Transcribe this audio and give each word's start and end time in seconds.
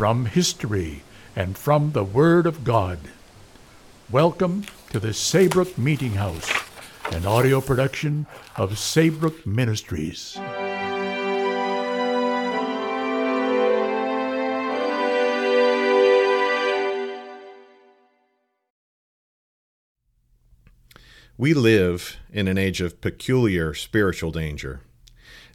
from 0.00 0.24
history, 0.24 1.02
and 1.36 1.58
from 1.58 1.92
the 1.92 2.02
Word 2.02 2.46
of 2.46 2.64
God. 2.64 2.98
Welcome 4.10 4.64
to 4.92 4.98
the 4.98 5.12
Saybrook 5.12 5.76
Meeting 5.76 6.12
House, 6.12 6.50
an 7.12 7.26
audio 7.26 7.60
production 7.60 8.26
of 8.56 8.78
Saybrook 8.78 9.46
Ministries. 9.46 10.38
We 21.36 21.52
live 21.52 22.16
in 22.32 22.48
an 22.48 22.56
age 22.56 22.80
of 22.80 23.02
peculiar 23.02 23.74
spiritual 23.74 24.32
danger. 24.32 24.80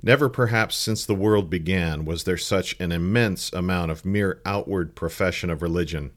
Never 0.05 0.29
perhaps 0.29 0.75
since 0.75 1.03
the 1.03 1.15
world 1.15 1.49
began 1.49 2.05
was 2.05 2.25
there 2.25 2.37
such 2.37 2.79
an 2.79 2.91
immense 2.91 3.51
amount 3.51 3.89
of 3.89 4.05
mere 4.05 4.39
outward 4.45 4.95
profession 4.95 5.49
of 5.49 5.63
religion 5.63 6.11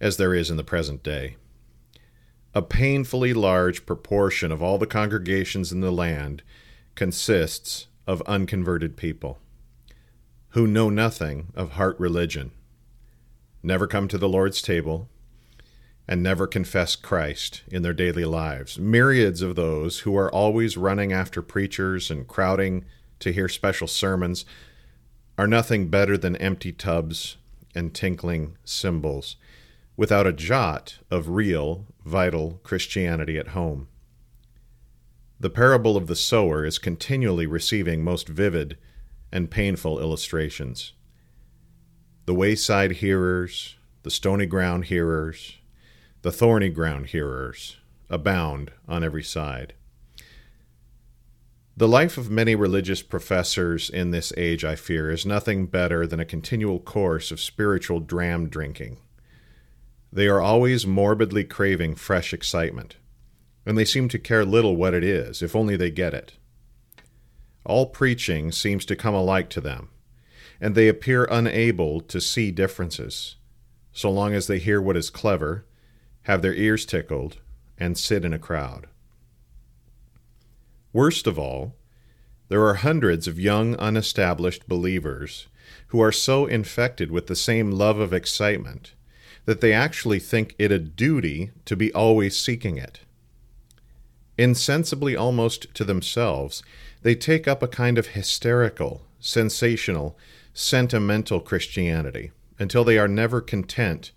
as 0.00 0.16
there 0.16 0.34
is 0.34 0.50
in 0.50 0.56
the 0.56 0.64
present 0.64 1.02
day. 1.02 1.36
A 2.54 2.62
painfully 2.62 3.34
large 3.34 3.84
proportion 3.84 4.50
of 4.50 4.62
all 4.62 4.78
the 4.78 4.86
congregations 4.86 5.70
in 5.72 5.82
the 5.82 5.92
land 5.92 6.42
consists 6.94 7.88
of 8.06 8.22
unconverted 8.22 8.96
people 8.96 9.38
who 10.52 10.66
know 10.66 10.88
nothing 10.88 11.48
of 11.54 11.72
heart 11.72 12.00
religion, 12.00 12.50
never 13.62 13.86
come 13.86 14.08
to 14.08 14.16
the 14.16 14.28
Lord's 14.28 14.62
table, 14.62 15.10
and 16.08 16.22
never 16.22 16.46
confess 16.46 16.96
Christ 16.96 17.62
in 17.70 17.82
their 17.82 17.92
daily 17.92 18.24
lives. 18.24 18.78
Myriads 18.78 19.42
of 19.42 19.54
those 19.54 20.00
who 20.00 20.16
are 20.16 20.32
always 20.32 20.78
running 20.78 21.12
after 21.12 21.42
preachers 21.42 22.10
and 22.10 22.26
crowding 22.26 22.86
to 23.20 23.32
hear 23.32 23.48
special 23.48 23.86
sermons 23.86 24.44
are 25.36 25.46
nothing 25.46 25.88
better 25.88 26.18
than 26.18 26.36
empty 26.36 26.72
tubs 26.72 27.36
and 27.74 27.94
tinkling 27.94 28.56
cymbals, 28.64 29.36
without 29.96 30.26
a 30.26 30.32
jot 30.32 30.98
of 31.10 31.28
real, 31.28 31.86
vital 32.04 32.60
Christianity 32.62 33.38
at 33.38 33.48
home. 33.48 33.88
The 35.40 35.50
parable 35.50 35.96
of 35.96 36.08
the 36.08 36.16
sower 36.16 36.64
is 36.64 36.78
continually 36.78 37.46
receiving 37.46 38.02
most 38.02 38.28
vivid 38.28 38.76
and 39.30 39.50
painful 39.50 40.00
illustrations. 40.00 40.94
The 42.26 42.34
wayside 42.34 42.92
hearers, 42.92 43.76
the 44.02 44.10
stony 44.10 44.46
ground 44.46 44.86
hearers, 44.86 45.58
the 46.22 46.32
thorny 46.32 46.70
ground 46.70 47.06
hearers 47.06 47.76
abound 48.10 48.72
on 48.88 49.04
every 49.04 49.22
side. 49.22 49.74
The 51.78 51.86
life 51.86 52.18
of 52.18 52.28
many 52.28 52.56
religious 52.56 53.02
professors 53.02 53.88
in 53.88 54.10
this 54.10 54.32
age, 54.36 54.64
I 54.64 54.74
fear, 54.74 55.12
is 55.12 55.24
nothing 55.24 55.66
better 55.66 56.08
than 56.08 56.18
a 56.18 56.24
continual 56.24 56.80
course 56.80 57.30
of 57.30 57.38
spiritual 57.38 58.00
dram 58.00 58.48
drinking. 58.48 58.96
They 60.12 60.26
are 60.26 60.40
always 60.40 60.88
morbidly 60.88 61.44
craving 61.44 61.94
fresh 61.94 62.34
excitement, 62.34 62.96
and 63.64 63.78
they 63.78 63.84
seem 63.84 64.08
to 64.08 64.18
care 64.18 64.44
little 64.44 64.74
what 64.74 64.92
it 64.92 65.04
is, 65.04 65.40
if 65.40 65.54
only 65.54 65.76
they 65.76 65.92
get 65.92 66.14
it. 66.14 66.32
All 67.64 67.86
preaching 67.86 68.50
seems 68.50 68.84
to 68.86 68.96
come 68.96 69.14
alike 69.14 69.48
to 69.50 69.60
them, 69.60 69.90
and 70.60 70.74
they 70.74 70.88
appear 70.88 71.28
unable 71.30 72.00
to 72.00 72.20
see 72.20 72.50
differences, 72.50 73.36
so 73.92 74.10
long 74.10 74.34
as 74.34 74.48
they 74.48 74.58
hear 74.58 74.82
what 74.82 74.96
is 74.96 75.10
clever 75.10 75.64
have 76.22 76.42
their 76.42 76.54
ears 76.54 76.84
tickled, 76.84 77.36
and 77.78 77.96
sit 77.96 78.24
in 78.24 78.32
a 78.32 78.38
crowd. 78.40 78.88
Worst 80.98 81.28
of 81.28 81.38
all, 81.38 81.76
there 82.48 82.66
are 82.66 82.74
hundreds 82.74 83.28
of 83.28 83.38
young, 83.38 83.76
unestablished 83.76 84.66
believers 84.66 85.46
who 85.90 86.00
are 86.00 86.10
so 86.10 86.46
infected 86.46 87.12
with 87.12 87.28
the 87.28 87.36
same 87.36 87.70
love 87.70 88.00
of 88.00 88.12
excitement 88.12 88.94
that 89.44 89.60
they 89.60 89.72
actually 89.72 90.18
think 90.18 90.56
it 90.58 90.72
a 90.72 90.78
duty 90.80 91.52
to 91.66 91.76
be 91.76 91.94
always 91.94 92.36
seeking 92.36 92.78
it. 92.78 92.98
Insensibly 94.36 95.14
almost 95.14 95.72
to 95.74 95.84
themselves, 95.84 96.64
they 97.02 97.14
take 97.14 97.46
up 97.46 97.62
a 97.62 97.68
kind 97.68 97.96
of 97.96 98.08
hysterical, 98.08 99.02
sensational, 99.20 100.18
sentimental 100.52 101.38
Christianity 101.38 102.32
until 102.58 102.82
they 102.82 102.98
are 102.98 103.06
never 103.06 103.40
content 103.40 104.10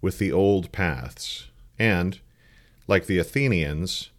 with 0.00 0.18
the 0.18 0.32
old 0.32 0.72
paths 0.72 1.46
and, 1.78 2.18
like 2.88 3.06
the 3.06 3.18
Athenians, 3.18 4.10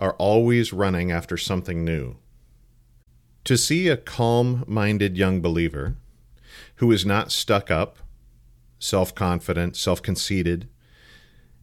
are 0.00 0.14
always 0.14 0.72
running 0.72 1.12
after 1.12 1.36
something 1.36 1.84
new. 1.84 2.16
To 3.44 3.56
see 3.56 3.88
a 3.88 3.96
calm 3.96 4.64
minded 4.66 5.16
young 5.16 5.40
believer 5.40 5.96
who 6.76 6.90
is 6.90 7.06
not 7.06 7.30
stuck 7.30 7.70
up, 7.70 7.98
self 8.78 9.14
confident, 9.14 9.76
self 9.76 10.02
conceited, 10.02 10.68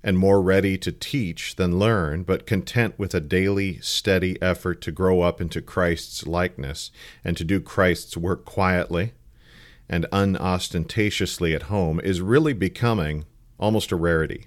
and 0.04 0.18
more 0.18 0.42
ready 0.42 0.78
to 0.78 0.92
teach 0.92 1.56
than 1.56 1.80
learn, 1.80 2.24
but 2.24 2.46
content 2.46 2.98
with 2.98 3.16
a 3.16 3.20
daily, 3.20 3.80
steady 3.80 4.42
effort 4.42 4.82
to 4.82 4.92
grow 4.92 5.22
up 5.22 5.42
into 5.42 5.62
Christ's 5.62 6.28
likeness 6.28 6.92
and 7.24 7.36
to 7.36 7.44
do 7.44 7.60
Christ's 7.60 8.16
work 8.16 8.46
quietly 8.46 9.14
and 9.90 10.06
unostentatiously 10.12 11.56
at 11.56 11.64
home, 11.64 12.00
is 12.02 12.22
really 12.22 12.54
becoming 12.54 13.26
almost 13.58 13.92
a 13.92 13.96
rarity. 13.96 14.46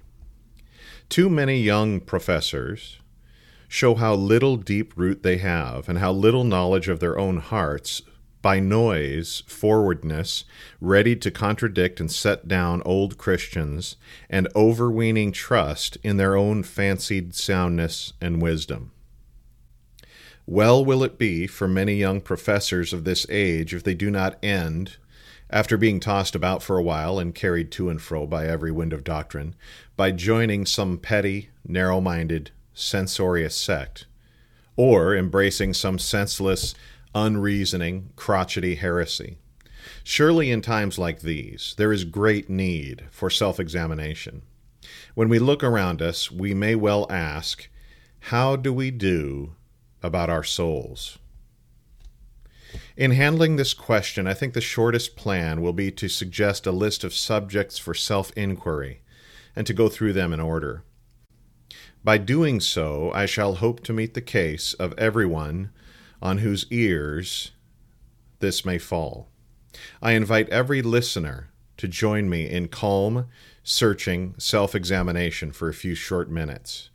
Too 1.09 1.29
many 1.29 1.59
young 1.59 1.99
professors 1.99 3.00
show 3.71 3.95
how 3.95 4.13
little 4.13 4.57
deep 4.57 4.91
root 4.97 5.23
they 5.23 5.37
have 5.37 5.87
and 5.87 5.99
how 5.99 6.11
little 6.11 6.43
knowledge 6.43 6.89
of 6.89 6.99
their 6.99 7.17
own 7.17 7.37
hearts 7.37 8.01
by 8.41 8.59
noise, 8.59 9.43
forwardness, 9.47 10.43
ready 10.81 11.15
to 11.15 11.31
contradict 11.31 12.01
and 12.01 12.11
set 12.11 12.49
down 12.49 12.81
old 12.83 13.17
Christians, 13.17 13.95
and 14.29 14.49
overweening 14.57 15.31
trust 15.31 15.97
in 16.03 16.17
their 16.17 16.35
own 16.35 16.63
fancied 16.63 17.33
soundness 17.33 18.11
and 18.19 18.41
wisdom. 18.41 18.91
Well 20.45 20.83
will 20.83 21.01
it 21.01 21.17
be 21.17 21.47
for 21.47 21.69
many 21.69 21.95
young 21.95 22.19
professors 22.19 22.91
of 22.91 23.05
this 23.05 23.25
age 23.29 23.73
if 23.73 23.85
they 23.85 23.95
do 23.95 24.11
not 24.11 24.37
end 24.43 24.97
after 25.49 25.77
being 25.77 26.01
tossed 26.01 26.35
about 26.35 26.61
for 26.61 26.77
a 26.77 26.83
while 26.83 27.19
and 27.19 27.33
carried 27.33 27.71
to 27.71 27.89
and 27.89 28.01
fro 28.01 28.27
by 28.27 28.47
every 28.47 28.71
wind 28.71 28.91
of 28.91 29.05
doctrine, 29.05 29.55
by 29.95 30.11
joining 30.11 30.65
some 30.65 30.97
petty, 30.97 31.51
narrow 31.65 32.01
minded, 32.01 32.51
censorious 32.81 33.55
sect, 33.55 34.05
or 34.75 35.15
embracing 35.15 35.73
some 35.73 35.99
senseless, 35.99 36.73
unreasoning, 37.13 38.09
crotchety 38.15 38.75
heresy. 38.75 39.37
Surely, 40.03 40.51
in 40.51 40.61
times 40.61 40.97
like 40.97 41.21
these, 41.21 41.75
there 41.77 41.91
is 41.93 42.03
great 42.03 42.49
need 42.49 43.05
for 43.11 43.29
self 43.29 43.59
examination. 43.59 44.41
When 45.13 45.29
we 45.29 45.39
look 45.39 45.63
around 45.63 46.01
us, 46.01 46.31
we 46.31 46.53
may 46.53 46.75
well 46.75 47.05
ask, 47.09 47.69
How 48.31 48.55
do 48.55 48.73
we 48.73 48.91
do 48.91 49.55
about 50.01 50.29
our 50.29 50.43
souls? 50.43 51.19
In 52.95 53.11
handling 53.11 53.55
this 53.55 53.73
question, 53.73 54.27
I 54.27 54.33
think 54.33 54.53
the 54.53 54.61
shortest 54.61 55.15
plan 55.15 55.61
will 55.61 55.73
be 55.73 55.91
to 55.91 56.07
suggest 56.07 56.65
a 56.65 56.71
list 56.71 57.03
of 57.03 57.13
subjects 57.13 57.77
for 57.77 57.93
self 57.93 58.31
inquiry 58.35 59.01
and 59.55 59.67
to 59.67 59.73
go 59.73 59.89
through 59.89 60.13
them 60.13 60.33
in 60.33 60.39
order. 60.39 60.83
By 62.03 62.17
doing 62.17 62.59
so, 62.59 63.11
I 63.13 63.27
shall 63.27 63.55
hope 63.55 63.81
to 63.83 63.93
meet 63.93 64.15
the 64.15 64.21
case 64.21 64.73
of 64.73 64.97
everyone 64.97 65.69
on 66.19 66.39
whose 66.39 66.65
ears 66.71 67.51
this 68.39 68.65
may 68.65 68.79
fall. 68.79 69.29
I 70.01 70.13
invite 70.13 70.49
every 70.49 70.81
listener 70.81 71.51
to 71.77 71.87
join 71.87 72.27
me 72.27 72.49
in 72.49 72.69
calm, 72.69 73.27
searching 73.63 74.33
self 74.39 74.73
examination 74.73 75.51
for 75.51 75.69
a 75.69 75.75
few 75.75 75.93
short 75.93 76.29
minutes. 76.29 76.89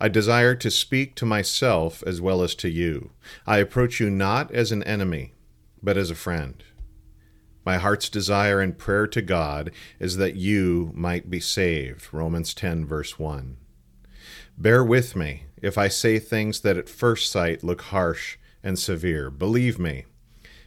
I 0.00 0.08
desire 0.08 0.54
to 0.54 0.70
speak 0.70 1.16
to 1.16 1.26
myself 1.26 2.02
as 2.06 2.20
well 2.20 2.40
as 2.42 2.54
to 2.56 2.68
you. 2.68 3.10
I 3.46 3.58
approach 3.58 3.98
you 3.98 4.10
not 4.10 4.52
as 4.52 4.70
an 4.70 4.84
enemy, 4.84 5.34
but 5.82 5.96
as 5.96 6.10
a 6.10 6.16
friend. 6.16 6.62
My 7.64 7.78
heart's 7.78 8.08
desire 8.08 8.60
and 8.60 8.78
prayer 8.78 9.08
to 9.08 9.22
God 9.22 9.72
is 9.98 10.18
that 10.18 10.36
you 10.36 10.92
might 10.94 11.30
be 11.30 11.40
saved. 11.40 12.08
Romans 12.12 12.54
10, 12.54 12.86
verse 12.86 13.18
1. 13.18 13.56
Bear 14.62 14.84
with 14.84 15.16
me 15.16 15.46
if 15.60 15.76
I 15.76 15.88
say 15.88 16.20
things 16.20 16.60
that 16.60 16.76
at 16.76 16.88
first 16.88 17.32
sight 17.32 17.64
look 17.64 17.82
harsh 17.82 18.36
and 18.62 18.78
severe. 18.78 19.28
Believe 19.28 19.76
me, 19.76 20.04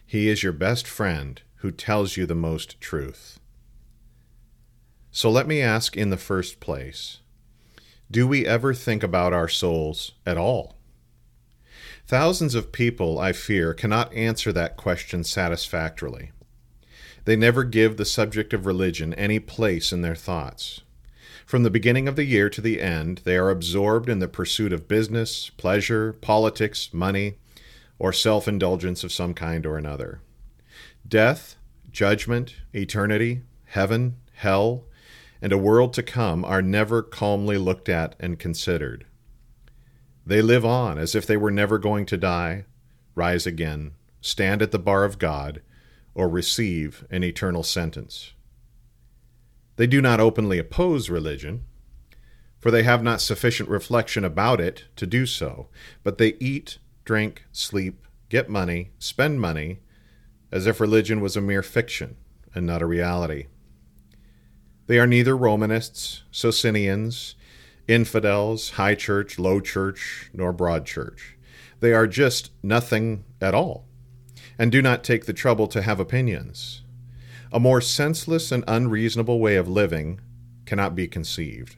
He 0.04 0.28
is 0.28 0.42
your 0.42 0.52
best 0.52 0.86
friend 0.86 1.40
who 1.60 1.70
tells 1.70 2.14
you 2.14 2.26
the 2.26 2.34
most 2.34 2.78
truth. 2.78 3.40
So 5.10 5.30
let 5.30 5.46
me 5.46 5.62
ask 5.62 5.96
in 5.96 6.10
the 6.10 6.18
first 6.18 6.60
place 6.60 7.20
do 8.10 8.28
we 8.28 8.44
ever 8.44 8.74
think 8.74 9.02
about 9.02 9.32
our 9.32 9.48
souls 9.48 10.12
at 10.26 10.36
all? 10.36 10.76
Thousands 12.06 12.54
of 12.54 12.72
people, 12.72 13.18
I 13.18 13.32
fear, 13.32 13.72
cannot 13.72 14.12
answer 14.12 14.52
that 14.52 14.76
question 14.76 15.24
satisfactorily. 15.24 16.32
They 17.24 17.34
never 17.34 17.64
give 17.64 17.96
the 17.96 18.04
subject 18.04 18.52
of 18.52 18.66
religion 18.66 19.14
any 19.14 19.40
place 19.40 19.90
in 19.90 20.02
their 20.02 20.14
thoughts. 20.14 20.82
From 21.46 21.62
the 21.62 21.70
beginning 21.70 22.08
of 22.08 22.16
the 22.16 22.24
year 22.24 22.50
to 22.50 22.60
the 22.60 22.80
end, 22.80 23.20
they 23.22 23.36
are 23.36 23.50
absorbed 23.50 24.08
in 24.08 24.18
the 24.18 24.26
pursuit 24.26 24.72
of 24.72 24.88
business, 24.88 25.48
pleasure, 25.50 26.12
politics, 26.12 26.90
money, 26.92 27.36
or 28.00 28.12
self 28.12 28.48
indulgence 28.48 29.04
of 29.04 29.12
some 29.12 29.32
kind 29.32 29.64
or 29.64 29.78
another. 29.78 30.20
Death, 31.06 31.54
judgment, 31.92 32.56
eternity, 32.74 33.42
heaven, 33.66 34.16
hell, 34.34 34.86
and 35.40 35.52
a 35.52 35.58
world 35.58 35.92
to 35.92 36.02
come 36.02 36.44
are 36.44 36.60
never 36.60 37.00
calmly 37.00 37.58
looked 37.58 37.88
at 37.88 38.16
and 38.18 38.40
considered. 38.40 39.06
They 40.26 40.42
live 40.42 40.64
on 40.64 40.98
as 40.98 41.14
if 41.14 41.28
they 41.28 41.36
were 41.36 41.52
never 41.52 41.78
going 41.78 42.06
to 42.06 42.16
die, 42.16 42.64
rise 43.14 43.46
again, 43.46 43.92
stand 44.20 44.62
at 44.62 44.72
the 44.72 44.80
bar 44.80 45.04
of 45.04 45.20
God, 45.20 45.62
or 46.12 46.28
receive 46.28 47.06
an 47.08 47.22
eternal 47.22 47.62
sentence. 47.62 48.32
They 49.76 49.86
do 49.86 50.00
not 50.00 50.20
openly 50.20 50.58
oppose 50.58 51.10
religion, 51.10 51.64
for 52.58 52.70
they 52.70 52.82
have 52.82 53.02
not 53.02 53.20
sufficient 53.20 53.68
reflection 53.68 54.24
about 54.24 54.60
it 54.60 54.84
to 54.96 55.06
do 55.06 55.26
so, 55.26 55.68
but 56.02 56.18
they 56.18 56.34
eat, 56.40 56.78
drink, 57.04 57.44
sleep, 57.52 58.06
get 58.28 58.48
money, 58.48 58.90
spend 58.98 59.40
money, 59.40 59.80
as 60.50 60.66
if 60.66 60.80
religion 60.80 61.20
was 61.20 61.36
a 61.36 61.40
mere 61.40 61.62
fiction 61.62 62.16
and 62.54 62.66
not 62.66 62.82
a 62.82 62.86
reality. 62.86 63.46
They 64.86 64.98
are 64.98 65.06
neither 65.06 65.36
Romanists, 65.36 66.22
Socinians, 66.30 67.34
infidels, 67.86 68.70
high 68.70 68.94
church, 68.94 69.38
low 69.38 69.60
church, 69.60 70.30
nor 70.32 70.52
broad 70.52 70.86
church. 70.86 71.36
They 71.80 71.92
are 71.92 72.06
just 72.06 72.50
nothing 72.62 73.24
at 73.40 73.54
all 73.54 73.86
and 74.58 74.72
do 74.72 74.80
not 74.80 75.04
take 75.04 75.26
the 75.26 75.32
trouble 75.32 75.66
to 75.68 75.82
have 75.82 76.00
opinions. 76.00 76.82
A 77.52 77.60
more 77.60 77.80
senseless 77.80 78.50
and 78.50 78.64
unreasonable 78.66 79.40
way 79.40 79.56
of 79.56 79.68
living 79.68 80.20
cannot 80.64 80.94
be 80.94 81.06
conceived. 81.06 81.76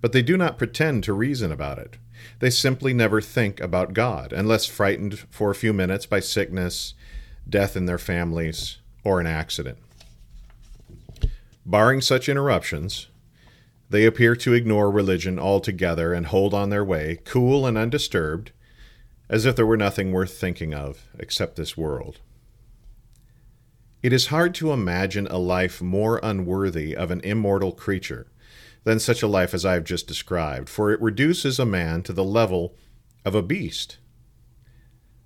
But 0.00 0.12
they 0.12 0.22
do 0.22 0.36
not 0.36 0.58
pretend 0.58 1.04
to 1.04 1.12
reason 1.12 1.52
about 1.52 1.78
it. 1.78 1.98
They 2.40 2.50
simply 2.50 2.92
never 2.92 3.20
think 3.20 3.60
about 3.60 3.94
God, 3.94 4.32
unless 4.32 4.66
frightened 4.66 5.20
for 5.30 5.50
a 5.50 5.54
few 5.54 5.72
minutes 5.72 6.06
by 6.06 6.20
sickness, 6.20 6.94
death 7.48 7.76
in 7.76 7.86
their 7.86 7.98
families, 7.98 8.78
or 9.04 9.20
an 9.20 9.26
accident. 9.26 9.78
Barring 11.64 12.00
such 12.00 12.28
interruptions, 12.28 13.08
they 13.88 14.04
appear 14.04 14.36
to 14.36 14.54
ignore 14.54 14.90
religion 14.90 15.38
altogether 15.38 16.12
and 16.12 16.26
hold 16.26 16.54
on 16.54 16.70
their 16.70 16.84
way, 16.84 17.18
cool 17.24 17.66
and 17.66 17.76
undisturbed, 17.76 18.52
as 19.28 19.44
if 19.44 19.56
there 19.56 19.66
were 19.66 19.76
nothing 19.76 20.12
worth 20.12 20.38
thinking 20.38 20.74
of 20.74 21.08
except 21.18 21.56
this 21.56 21.76
world. 21.76 22.20
It 24.02 24.14
is 24.14 24.28
hard 24.28 24.54
to 24.54 24.72
imagine 24.72 25.26
a 25.26 25.36
life 25.36 25.82
more 25.82 26.20
unworthy 26.22 26.96
of 26.96 27.10
an 27.10 27.20
immortal 27.20 27.72
creature 27.72 28.28
than 28.84 28.98
such 28.98 29.22
a 29.22 29.28
life 29.28 29.52
as 29.52 29.66
I 29.66 29.74
have 29.74 29.84
just 29.84 30.06
described, 30.06 30.70
for 30.70 30.90
it 30.90 31.02
reduces 31.02 31.58
a 31.58 31.66
man 31.66 32.02
to 32.04 32.14
the 32.14 32.24
level 32.24 32.74
of 33.26 33.34
a 33.34 33.42
beast. 33.42 33.98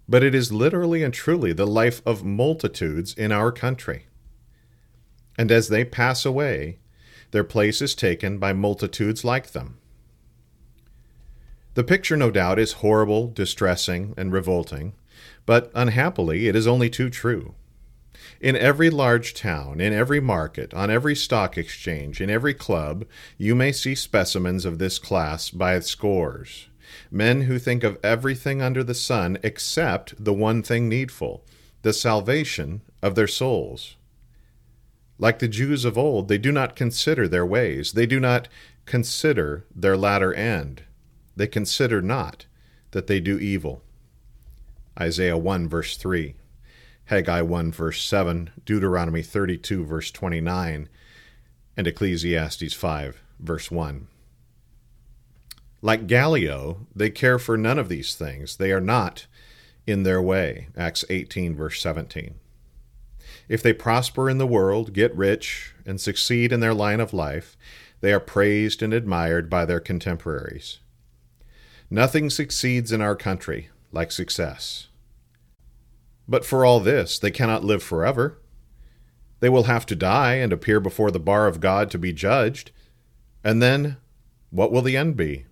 But 0.08 0.24
it 0.24 0.34
is 0.34 0.52
literally 0.52 1.04
and 1.04 1.14
truly 1.14 1.52
the 1.52 1.66
life 1.66 2.02
of 2.04 2.24
multitudes 2.24 3.14
in 3.14 3.30
our 3.30 3.52
country. 3.52 4.06
And 5.38 5.52
as 5.52 5.68
they 5.68 5.84
pass 5.84 6.26
away, 6.26 6.78
their 7.30 7.44
place 7.44 7.80
is 7.80 7.94
taken 7.94 8.38
by 8.38 8.52
multitudes 8.52 9.24
like 9.24 9.52
them. 9.52 9.78
The 11.74 11.84
picture, 11.84 12.16
no 12.16 12.30
doubt, 12.30 12.58
is 12.58 12.72
horrible, 12.74 13.28
distressing, 13.28 14.14
and 14.16 14.32
revolting, 14.32 14.94
but 15.46 15.70
unhappily 15.74 16.48
it 16.48 16.56
is 16.56 16.66
only 16.66 16.90
too 16.90 17.08
true. 17.08 17.54
In 18.40 18.56
every 18.56 18.90
large 18.90 19.34
town, 19.34 19.80
in 19.80 19.92
every 19.92 20.20
market, 20.20 20.74
on 20.74 20.90
every 20.90 21.16
stock 21.16 21.56
exchange, 21.56 22.20
in 22.20 22.28
every 22.28 22.54
club, 22.54 23.04
you 23.38 23.54
may 23.54 23.72
see 23.72 23.94
specimens 23.94 24.64
of 24.64 24.78
this 24.78 24.98
class 24.98 25.50
by 25.50 25.78
scores. 25.80 26.68
Men 27.10 27.42
who 27.42 27.58
think 27.58 27.82
of 27.84 27.98
everything 28.02 28.60
under 28.60 28.84
the 28.84 28.94
sun 28.94 29.38
except 29.42 30.22
the 30.22 30.34
one 30.34 30.62
thing 30.62 30.88
needful 30.88 31.44
the 31.82 31.92
salvation 31.92 32.80
of 33.02 33.14
their 33.14 33.26
souls. 33.26 33.96
Like 35.18 35.38
the 35.38 35.48
Jews 35.48 35.84
of 35.84 35.98
old, 35.98 36.28
they 36.28 36.38
do 36.38 36.50
not 36.50 36.76
consider 36.76 37.28
their 37.28 37.44
ways, 37.44 37.92
they 37.92 38.06
do 38.06 38.18
not 38.18 38.48
consider 38.86 39.66
their 39.74 39.96
latter 39.96 40.32
end 40.32 40.84
they 41.36 41.46
consider 41.46 42.00
not 42.00 42.46
that 42.92 43.06
they 43.06 43.20
do 43.20 43.38
evil. 43.38 43.82
Isaiah 44.98 45.36
1, 45.38 45.68
verse 45.68 45.96
3, 45.96 46.34
Haggai 47.06 47.42
1, 47.42 47.72
verse 47.72 48.02
7, 48.02 48.50
Deuteronomy 48.64 49.22
32, 49.22 49.84
verse 49.84 50.10
29, 50.10 50.88
and 51.76 51.86
Ecclesiastes 51.86 52.72
5, 52.72 53.22
verse 53.38 53.70
1. 53.70 54.06
Like 55.82 56.06
Gallio, 56.06 56.86
they 56.96 57.10
care 57.10 57.38
for 57.38 57.58
none 57.58 57.78
of 57.78 57.90
these 57.90 58.14
things. 58.14 58.56
They 58.56 58.72
are 58.72 58.80
not 58.80 59.26
in 59.86 60.02
their 60.02 60.22
way. 60.22 60.68
Acts 60.76 61.04
18, 61.10 61.54
verse 61.54 61.78
17. 61.82 62.36
If 63.48 63.62
they 63.62 63.74
prosper 63.74 64.30
in 64.30 64.38
the 64.38 64.46
world, 64.46 64.94
get 64.94 65.14
rich, 65.14 65.74
and 65.84 66.00
succeed 66.00 66.52
in 66.52 66.60
their 66.60 66.72
line 66.72 67.00
of 67.00 67.12
life, 67.12 67.56
they 68.00 68.14
are 68.14 68.20
praised 68.20 68.82
and 68.82 68.94
admired 68.94 69.50
by 69.50 69.66
their 69.66 69.80
contemporaries. 69.80 70.78
Nothing 71.90 72.30
succeeds 72.30 72.90
in 72.92 73.02
our 73.02 73.14
country 73.14 73.68
like 73.92 74.10
success. 74.10 74.88
But 76.28 76.44
for 76.44 76.64
all 76.64 76.80
this, 76.80 77.18
they 77.18 77.30
cannot 77.30 77.64
live 77.64 77.82
forever. 77.82 78.38
They 79.40 79.48
will 79.48 79.64
have 79.64 79.84
to 79.86 79.96
die 79.96 80.34
and 80.34 80.52
appear 80.52 80.80
before 80.80 81.10
the 81.10 81.18
bar 81.18 81.46
of 81.46 81.60
God 81.60 81.90
to 81.90 81.98
be 81.98 82.12
judged. 82.12 82.70
And 83.42 83.62
then, 83.62 83.98
what 84.50 84.72
will 84.72 84.82
the 84.82 84.96
end 84.96 85.16
be? 85.16 85.44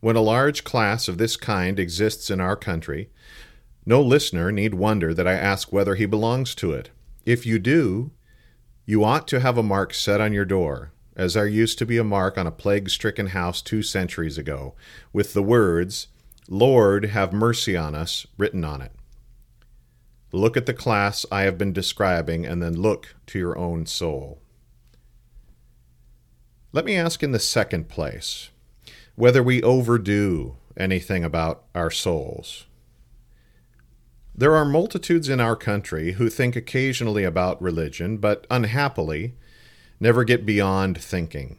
When 0.00 0.16
a 0.16 0.20
large 0.20 0.64
class 0.64 1.08
of 1.08 1.18
this 1.18 1.36
kind 1.36 1.78
exists 1.78 2.30
in 2.30 2.40
our 2.40 2.56
country, 2.56 3.10
no 3.84 4.00
listener 4.00 4.50
need 4.50 4.74
wonder 4.74 5.12
that 5.12 5.28
I 5.28 5.34
ask 5.34 5.72
whether 5.72 5.94
he 5.94 6.06
belongs 6.06 6.54
to 6.56 6.72
it. 6.72 6.90
If 7.24 7.44
you 7.44 7.58
do, 7.58 8.12
you 8.84 9.04
ought 9.04 9.28
to 9.28 9.40
have 9.40 9.58
a 9.58 9.62
mark 9.62 9.92
set 9.92 10.20
on 10.20 10.32
your 10.32 10.44
door 10.44 10.92
as 11.16 11.34
there 11.34 11.46
used 11.46 11.78
to 11.78 11.86
be 11.86 11.96
a 11.96 12.04
mark 12.04 12.36
on 12.36 12.46
a 12.46 12.52
plague 12.52 12.90
stricken 12.90 13.28
house 13.28 13.62
two 13.62 13.82
centuries 13.82 14.36
ago, 14.36 14.74
with 15.12 15.32
the 15.32 15.42
words, 15.42 16.08
Lord, 16.48 17.06
have 17.06 17.32
mercy 17.32 17.76
on 17.76 17.94
us, 17.94 18.26
written 18.36 18.64
on 18.64 18.82
it. 18.82 18.92
Look 20.32 20.56
at 20.56 20.66
the 20.66 20.74
class 20.74 21.24
I 21.30 21.42
have 21.42 21.56
been 21.56 21.72
describing 21.72 22.44
and 22.44 22.62
then 22.62 22.74
look 22.74 23.14
to 23.28 23.38
your 23.38 23.56
own 23.56 23.86
soul. 23.86 24.40
Let 26.72 26.84
me 26.84 26.96
ask 26.96 27.22
in 27.22 27.32
the 27.32 27.38
second 27.38 27.88
place 27.88 28.50
whether 29.14 29.42
we 29.42 29.62
overdo 29.62 30.56
anything 30.76 31.24
about 31.24 31.64
our 31.74 31.90
souls. 31.90 32.66
There 34.34 34.54
are 34.54 34.66
multitudes 34.66 35.30
in 35.30 35.40
our 35.40 35.56
country 35.56 36.12
who 36.12 36.28
think 36.28 36.54
occasionally 36.54 37.24
about 37.24 37.62
religion, 37.62 38.18
but 38.18 38.46
unhappily, 38.50 39.34
never 39.98 40.24
get 40.24 40.44
beyond 40.44 41.00
thinking. 41.00 41.56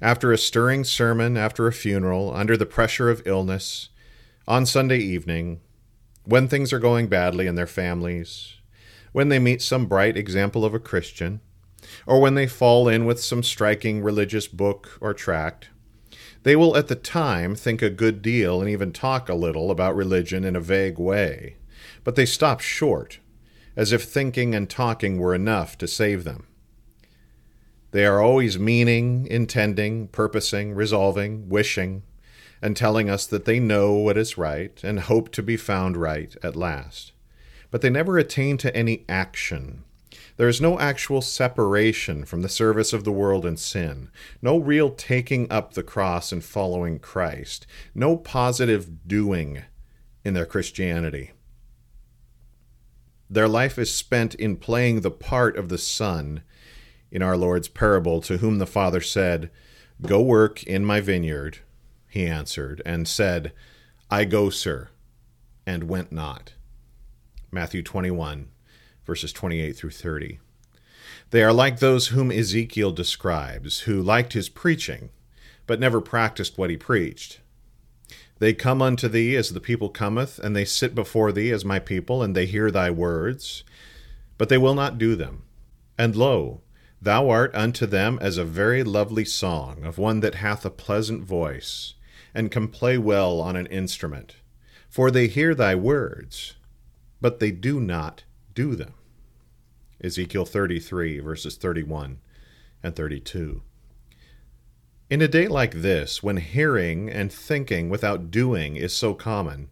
After 0.00 0.30
a 0.30 0.38
stirring 0.38 0.84
sermon, 0.84 1.36
after 1.36 1.66
a 1.66 1.72
funeral, 1.72 2.32
under 2.32 2.56
the 2.56 2.66
pressure 2.66 3.10
of 3.10 3.26
illness, 3.26 3.88
on 4.46 4.66
Sunday 4.66 4.98
evening, 4.98 5.60
when 6.24 6.48
things 6.48 6.72
are 6.72 6.78
going 6.78 7.08
badly 7.08 7.46
in 7.46 7.54
their 7.54 7.66
families, 7.66 8.54
when 9.12 9.28
they 9.28 9.38
meet 9.38 9.60
some 9.60 9.86
bright 9.86 10.16
example 10.16 10.64
of 10.64 10.74
a 10.74 10.78
Christian, 10.78 11.40
or 12.06 12.20
when 12.20 12.34
they 12.34 12.46
fall 12.46 12.88
in 12.88 13.04
with 13.04 13.22
some 13.22 13.42
striking 13.42 14.02
religious 14.02 14.46
book 14.46 14.98
or 15.00 15.12
tract, 15.12 15.68
they 16.44 16.56
will 16.56 16.76
at 16.76 16.88
the 16.88 16.94
time 16.94 17.54
think 17.54 17.82
a 17.82 17.90
good 17.90 18.22
deal 18.22 18.60
and 18.60 18.68
even 18.68 18.92
talk 18.92 19.28
a 19.28 19.34
little 19.34 19.70
about 19.70 19.94
religion 19.94 20.44
in 20.44 20.56
a 20.56 20.60
vague 20.60 20.98
way, 20.98 21.56
but 22.04 22.16
they 22.16 22.26
stop 22.26 22.60
short, 22.60 23.18
as 23.76 23.92
if 23.92 24.04
thinking 24.04 24.54
and 24.54 24.68
talking 24.68 25.18
were 25.18 25.34
enough 25.34 25.78
to 25.78 25.86
save 25.86 26.24
them. 26.24 26.46
They 27.92 28.06
are 28.06 28.20
always 28.20 28.58
meaning, 28.58 29.26
intending, 29.26 30.08
purposing, 30.08 30.74
resolving, 30.74 31.48
wishing, 31.48 32.02
and 32.62 32.76
telling 32.76 33.10
us 33.10 33.26
that 33.26 33.44
they 33.44 33.58
know 33.58 33.92
what 33.92 34.16
is 34.16 34.38
right 34.38 34.80
and 34.84 35.00
hope 35.00 35.32
to 35.32 35.42
be 35.42 35.56
found 35.56 35.96
right 35.96 36.34
at 36.42 36.56
last. 36.56 37.12
But 37.70 37.82
they 37.82 37.90
never 37.90 38.16
attain 38.16 38.56
to 38.58 38.74
any 38.74 39.04
action. 39.08 39.82
There 40.36 40.48
is 40.48 40.60
no 40.60 40.78
actual 40.78 41.20
separation 41.20 42.24
from 42.24 42.42
the 42.42 42.48
service 42.48 42.92
of 42.92 43.04
the 43.04 43.12
world 43.12 43.44
and 43.44 43.58
sin, 43.58 44.10
no 44.40 44.58
real 44.58 44.90
taking 44.90 45.50
up 45.50 45.74
the 45.74 45.82
cross 45.82 46.32
and 46.32 46.42
following 46.42 46.98
Christ, 46.98 47.66
no 47.94 48.16
positive 48.16 49.08
doing 49.08 49.62
in 50.24 50.34
their 50.34 50.46
Christianity. 50.46 51.32
Their 53.28 53.48
life 53.48 53.78
is 53.78 53.92
spent 53.92 54.34
in 54.34 54.56
playing 54.56 55.00
the 55.00 55.10
part 55.10 55.56
of 55.56 55.68
the 55.68 55.78
Son 55.78 56.42
in 57.10 57.22
our 57.22 57.36
Lord's 57.36 57.68
parable, 57.68 58.20
to 58.22 58.38
whom 58.38 58.58
the 58.58 58.66
Father 58.66 59.00
said, 59.00 59.50
Go 60.00 60.20
work 60.20 60.62
in 60.64 60.84
my 60.84 61.00
vineyard, 61.00 61.58
he 62.12 62.26
answered, 62.26 62.82
and 62.84 63.08
said, 63.08 63.52
I 64.10 64.26
go, 64.26 64.50
sir, 64.50 64.90
and 65.66 65.88
went 65.88 66.12
not. 66.12 66.52
Matthew 67.50 67.82
21, 67.82 68.48
verses 69.06 69.32
28 69.32 69.72
through 69.72 69.92
30. 69.92 70.38
They 71.30 71.42
are 71.42 71.54
like 71.54 71.78
those 71.78 72.08
whom 72.08 72.30
Ezekiel 72.30 72.92
describes, 72.92 73.80
who 73.80 74.02
liked 74.02 74.34
his 74.34 74.50
preaching, 74.50 75.08
but 75.66 75.80
never 75.80 76.02
practiced 76.02 76.58
what 76.58 76.68
he 76.68 76.76
preached. 76.76 77.40
They 78.40 78.52
come 78.52 78.82
unto 78.82 79.08
thee 79.08 79.34
as 79.34 79.48
the 79.48 79.58
people 79.58 79.88
cometh, 79.88 80.38
and 80.38 80.54
they 80.54 80.66
sit 80.66 80.94
before 80.94 81.32
thee 81.32 81.50
as 81.50 81.64
my 81.64 81.78
people, 81.78 82.22
and 82.22 82.36
they 82.36 82.44
hear 82.44 82.70
thy 82.70 82.90
words, 82.90 83.64
but 84.36 84.50
they 84.50 84.58
will 84.58 84.74
not 84.74 84.98
do 84.98 85.16
them. 85.16 85.44
And 85.96 86.14
lo, 86.14 86.60
thou 87.00 87.30
art 87.30 87.54
unto 87.54 87.86
them 87.86 88.18
as 88.20 88.36
a 88.36 88.44
very 88.44 88.84
lovely 88.84 89.24
song 89.24 89.82
of 89.82 89.96
one 89.96 90.20
that 90.20 90.34
hath 90.34 90.66
a 90.66 90.70
pleasant 90.70 91.24
voice, 91.24 91.94
and 92.34 92.50
can 92.50 92.68
play 92.68 92.98
well 92.98 93.40
on 93.40 93.56
an 93.56 93.66
instrument. 93.66 94.36
For 94.88 95.10
they 95.10 95.26
hear 95.26 95.54
thy 95.54 95.74
words, 95.74 96.54
but 97.20 97.40
they 97.40 97.50
do 97.50 97.80
not 97.80 98.24
do 98.54 98.74
them. 98.74 98.94
Ezekiel 100.02 100.44
33, 100.44 101.20
verses 101.20 101.56
31 101.56 102.18
and 102.82 102.96
32. 102.96 103.62
In 105.08 105.22
a 105.22 105.28
day 105.28 105.46
like 105.46 105.74
this, 105.74 106.22
when 106.22 106.38
hearing 106.38 107.10
and 107.10 107.32
thinking 107.32 107.88
without 107.88 108.30
doing 108.30 108.76
is 108.76 108.92
so 108.92 109.14
common, 109.14 109.68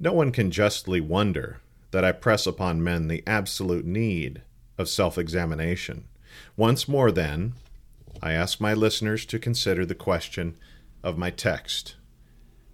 no 0.00 0.12
one 0.12 0.32
can 0.32 0.50
justly 0.50 1.00
wonder 1.00 1.60
that 1.90 2.04
I 2.04 2.12
press 2.12 2.46
upon 2.46 2.82
men 2.82 3.08
the 3.08 3.22
absolute 3.26 3.84
need 3.84 4.42
of 4.76 4.88
self 4.88 5.16
examination. 5.16 6.08
Once 6.56 6.88
more, 6.88 7.12
then, 7.12 7.52
I 8.22 8.32
ask 8.32 8.60
my 8.60 8.74
listeners 8.74 9.24
to 9.26 9.38
consider 9.38 9.86
the 9.86 9.94
question 9.94 10.56
of 11.04 11.18
my 11.18 11.30
text 11.30 11.94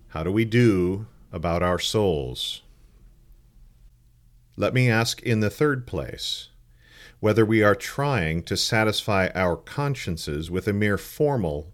How 0.09 0.23
do 0.23 0.33
we 0.33 0.45
do 0.47 1.07
about 1.33 1.63
our 1.63 1.79
souls? 1.79 2.63
Let 4.57 4.73
me 4.73 4.89
ask 4.89 5.21
in 5.23 5.41
the 5.41 5.51
third 5.51 5.87
place 5.87 6.49
whether 7.19 7.45
we 7.45 7.63
are 7.63 7.75
trying 7.75 8.43
to 8.45 8.57
satisfy 8.57 9.29
our 9.35 9.57
consciences 9.57 10.51
with 10.51 10.67
a 10.67 10.73
mere 10.73 10.97
formal 10.97 11.73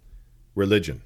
religion. 0.54 1.02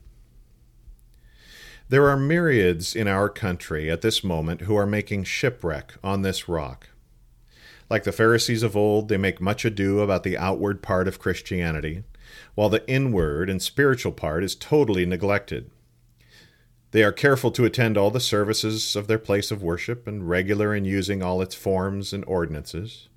There 1.89 2.09
are 2.09 2.17
myriads 2.17 2.95
in 2.95 3.09
our 3.09 3.29
country 3.29 3.91
at 3.91 4.01
this 4.01 4.23
moment 4.23 4.63
who 4.63 4.77
are 4.77 4.87
making 4.87 5.25
shipwreck 5.25 5.95
on 6.05 6.23
this 6.23 6.49
rock. 6.49 6.89
Like 7.91 8.05
the 8.05 8.13
Pharisees 8.13 8.63
of 8.63 8.77
old, 8.77 9.09
they 9.09 9.17
make 9.17 9.41
much 9.41 9.65
ado 9.65 9.99
about 9.99 10.23
the 10.23 10.39
outward 10.39 10.83
part 10.83 11.09
of 11.09 11.19
Christianity, 11.19 12.05
while 12.55 12.69
the 12.69 12.89
inward 12.89 13.49
and 13.51 13.63
spiritual 13.63 14.13
part 14.13 14.45
is 14.45 14.55
totally 14.55 15.07
neglected. 15.07 15.71
They 16.93 17.05
are 17.05 17.13
careful 17.13 17.51
to 17.53 17.65
attend 17.65 17.97
all 17.97 18.11
the 18.11 18.21
services 18.21 18.97
of 18.97 19.07
their 19.07 19.19
place 19.19 19.51
of 19.51 19.63
worship 19.63 20.09
and 20.09 20.29
regular 20.29 20.75
in 20.75 20.85
using 20.85 21.23
all 21.23 21.41
its 21.41 21.55
forms 21.55 22.13
and 22.13 22.25
ordinances. 22.25 23.09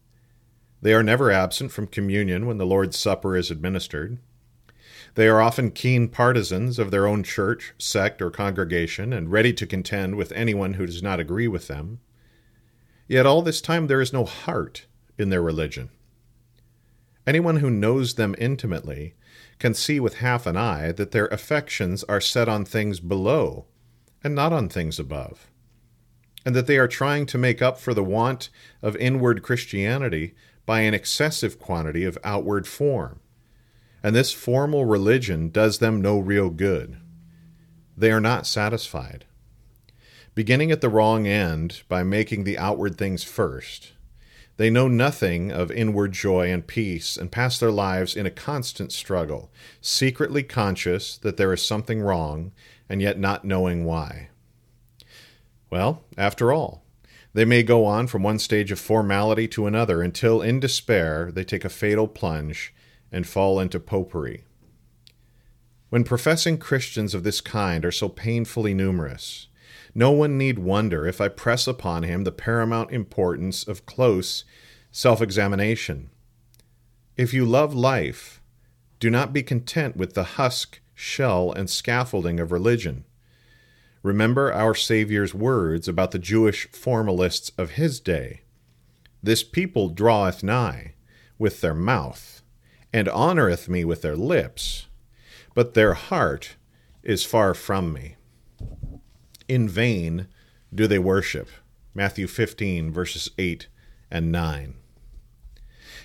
They 0.82 0.94
are 0.94 1.02
never 1.02 1.32
absent 1.32 1.72
from 1.72 1.88
communion 1.88 2.46
when 2.46 2.58
the 2.58 2.66
Lord's 2.66 2.98
Supper 2.98 3.36
is 3.36 3.50
administered. 3.50 4.20
They 5.16 5.28
are 5.28 5.42
often 5.42 5.72
keen 5.72 6.08
partisans 6.08 6.78
of 6.78 6.92
their 6.92 7.08
own 7.08 7.24
church, 7.24 7.74
sect, 7.78 8.22
or 8.22 8.30
congregation, 8.30 9.14
and 9.14 9.32
ready 9.32 9.54
to 9.54 9.66
contend 9.66 10.16
with 10.16 10.32
anyone 10.34 10.74
who 10.74 10.86
does 10.86 11.04
not 11.04 11.20
agree 11.20 11.48
with 11.48 11.68
them. 11.68 12.00
Yet 13.08 13.26
all 13.26 13.42
this 13.42 13.62
time 13.62 13.88
there 13.88 14.02
is 14.02 14.14
no 14.14 14.26
heart 14.26 14.86
in 15.18 15.30
their 15.30 15.42
religion. 15.42 15.90
Anyone 17.26 17.58
who 17.58 17.70
knows 17.70 18.16
them 18.16 18.36
intimately 18.38 19.16
can 19.60 19.74
see 19.74 20.00
with 20.00 20.16
half 20.16 20.46
an 20.46 20.58
eye 20.58 20.92
that 20.92 21.12
their 21.12 21.28
affections 21.28 22.04
are 22.06 22.20
set 22.20 22.50
on 22.50 22.66
things 22.66 23.00
below 23.00 23.66
and 24.24 24.36
not 24.36 24.52
on 24.52 24.68
things 24.68 25.00
above, 25.00 25.50
and 26.46 26.56
that 26.56 26.68
they 26.68 26.78
are 26.78 26.88
trying 26.88 27.26
to 27.28 27.38
make 27.38 27.62
up 27.62 27.80
for 27.80 27.94
the 27.94 28.04
want 28.04 28.50
of 28.82 28.96
inward 28.98 29.42
Christianity 29.42 30.36
by 30.66 30.82
an 30.82 30.94
excessive 30.94 31.60
quantity 31.60 32.04
of 32.04 32.18
outward 32.24 32.68
form. 32.68 33.20
And 34.02 34.14
this 34.16 34.34
formal 34.34 34.86
religion 34.86 35.50
does 35.50 35.80
them 35.80 36.02
no 36.02 36.20
real 36.20 36.50
good. 36.50 36.98
They 37.96 38.12
are 38.12 38.22
not 38.22 38.46
satisfied. 38.46 39.26
Beginning 40.36 40.72
at 40.72 40.82
the 40.82 40.90
wrong 40.90 41.26
end 41.28 41.84
by 41.88 42.04
making 42.04 42.44
the 42.44 42.58
outward 42.58 42.98
things 42.98 43.24
first, 43.24 43.93
they 44.58 44.70
know 44.70 44.88
nothing 44.88 45.52
of 45.52 45.72
inward 45.72 46.12
joy 46.12 46.52
and 46.52 46.68
peace 46.68 47.18
and 47.18 47.32
pass 47.32 47.58
their 47.60 47.72
lives 47.72 48.16
in 48.16 48.26
a 48.26 48.32
constant 48.32 48.92
struggle, 48.92 49.52
secretly 49.82 50.44
conscious 50.44 51.18
that 51.18 51.38
there 51.38 51.54
is 51.54 51.66
something 51.66 52.02
wrong 52.02 52.52
and 52.88 53.02
yet 53.02 53.18
not 53.18 53.46
knowing 53.46 53.84
why. 53.84 54.30
Well, 55.70 56.04
after 56.18 56.54
all, 56.54 56.84
they 57.34 57.46
may 57.46 57.64
go 57.64 57.86
on 57.86 58.06
from 58.06 58.22
one 58.22 58.38
stage 58.38 58.72
of 58.72 58.80
formality 58.80 59.48
to 59.50 59.66
another 59.66 60.04
until, 60.04 60.42
in 60.42 60.60
despair, 60.60 61.32
they 61.32 61.44
take 61.44 61.66
a 61.66 61.70
fatal 61.70 62.08
plunge 62.08 62.74
and 63.12 63.26
fall 63.26 63.60
into 63.60 63.80
popery. 63.80 64.44
When 65.90 66.04
professing 66.04 66.58
Christians 66.58 67.16
of 67.16 67.24
this 67.24 67.42
kind 67.42 67.86
are 67.86 67.92
so 67.92 68.08
painfully 68.08 68.74
numerous, 68.74 69.48
no 69.96 70.12
one 70.12 70.38
need 70.38 70.58
wonder 70.58 71.06
if 71.06 71.22
I 71.22 71.28
press 71.28 71.68
upon 71.68 72.04
him 72.04 72.24
the 72.24 72.32
paramount 72.32 72.92
importance 72.92 73.68
of 73.68 73.86
close 73.86 74.44
self 74.92 75.22
examination. 75.22 76.10
If 77.16 77.34
you 77.34 77.46
love 77.46 77.76
life, 77.76 78.42
do 79.00 79.10
not 79.10 79.34
be 79.34 79.44
content 79.44 79.96
with 79.96 80.14
the 80.14 80.24
husk, 80.24 80.80
shell, 80.96 81.52
and 81.52 81.70
scaffolding 81.70 82.40
of 82.40 82.52
religion. 82.52 83.06
Remember 84.02 84.52
our 84.52 84.74
Saviour's 84.74 85.34
words 85.34 85.88
about 85.88 86.12
the 86.12 86.20
Jewish 86.20 86.68
formalists 86.72 87.52
of 87.58 87.72
his 87.72 88.00
day 88.00 88.42
This 89.22 89.44
people 89.44 89.90
draweth 89.90 90.44
nigh 90.44 90.94
with 91.38 91.62
their 91.62 91.76
mouth, 91.76 92.42
and 92.92 93.08
honoureth 93.08 93.70
me 93.70 93.86
with 93.86 94.02
their 94.02 94.16
lips, 94.16 94.88
but 95.54 95.74
their 95.74 95.94
heart 95.94 96.56
is 97.04 97.24
far 97.24 97.54
from 97.54 97.94
me. 97.94 98.16
In 99.48 99.68
vain 99.68 100.28
do 100.74 100.88
they 100.88 101.00
worship. 101.00 101.50
Matthew 101.94 102.28
15, 102.28 102.92
verses 102.92 103.30
8 103.38 103.68
and 104.10 104.32
9. 104.32 104.76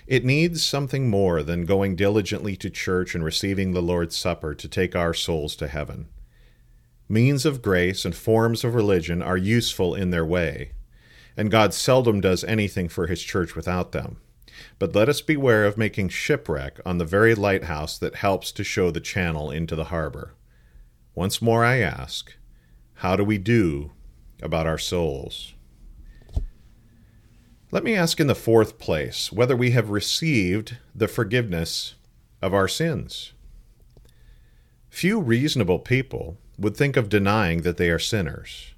It 0.07 0.25
needs 0.25 0.64
something 0.64 1.09
more 1.09 1.42
than 1.42 1.66
going 1.66 1.95
diligently 1.95 2.57
to 2.57 2.71
church 2.71 3.14
and 3.14 3.23
receiving 3.23 3.73
the 3.73 3.83
Lord's 3.83 4.16
Supper 4.16 4.54
to 4.54 4.68
take 4.68 4.97
our 4.97 5.12
souls 5.12 5.54
to 5.57 5.68
heaven. 5.68 6.09
Means 7.09 7.45
of 7.45 7.62
grace 7.62 8.04
and 8.04 8.14
forms 8.14 8.64
of 8.64 8.75
religion 8.75 9.23
are 9.23 9.37
useful 9.37 9.95
in 9.95 10.11
their 10.11 10.25
way, 10.25 10.73
and 11.37 11.50
God 11.50 11.73
seldom 11.73 12.21
does 12.21 12.42
anything 12.45 12.88
for 12.88 13.07
his 13.07 13.23
church 13.23 13.54
without 13.54 13.92
them. 13.92 14.16
But 14.78 14.95
let 14.95 15.09
us 15.09 15.21
beware 15.21 15.64
of 15.64 15.78
making 15.78 16.09
shipwreck 16.09 16.80
on 16.85 16.99
the 16.99 17.04
very 17.04 17.35
lighthouse 17.35 17.99
that 17.99 18.16
helps 18.16 18.50
to 18.52 18.64
show 18.64 18.90
the 18.90 19.00
channel 19.00 19.50
into 19.50 19.76
the 19.76 19.85
harbor. 19.85 20.35
Once 21.14 21.42
more 21.42 21.64
I 21.64 21.78
ask, 21.78 22.35
how 22.99 23.14
do 23.14 23.23
we 23.23 23.38
do 23.38 23.93
about 24.43 24.67
our 24.67 24.78
souls? 24.78 25.55
Let 27.71 27.85
me 27.85 27.95
ask 27.95 28.19
in 28.19 28.26
the 28.26 28.35
fourth 28.35 28.78
place 28.78 29.31
whether 29.31 29.55
we 29.55 29.71
have 29.71 29.90
received 29.90 30.78
the 30.97 31.07
forgiveness 31.07 31.95
of 32.43 32.52
our 32.52 32.67
sins. 32.67 33.35
Few 34.90 35.21
reasonable 35.21 35.78
people 35.78 36.38
would 36.59 36.76
think 36.76 36.97
of 36.97 37.09
denying 37.09 37.62
that 37.62 37.76
they 37.76 37.88
are 37.90 38.00
sinners. 38.00 38.75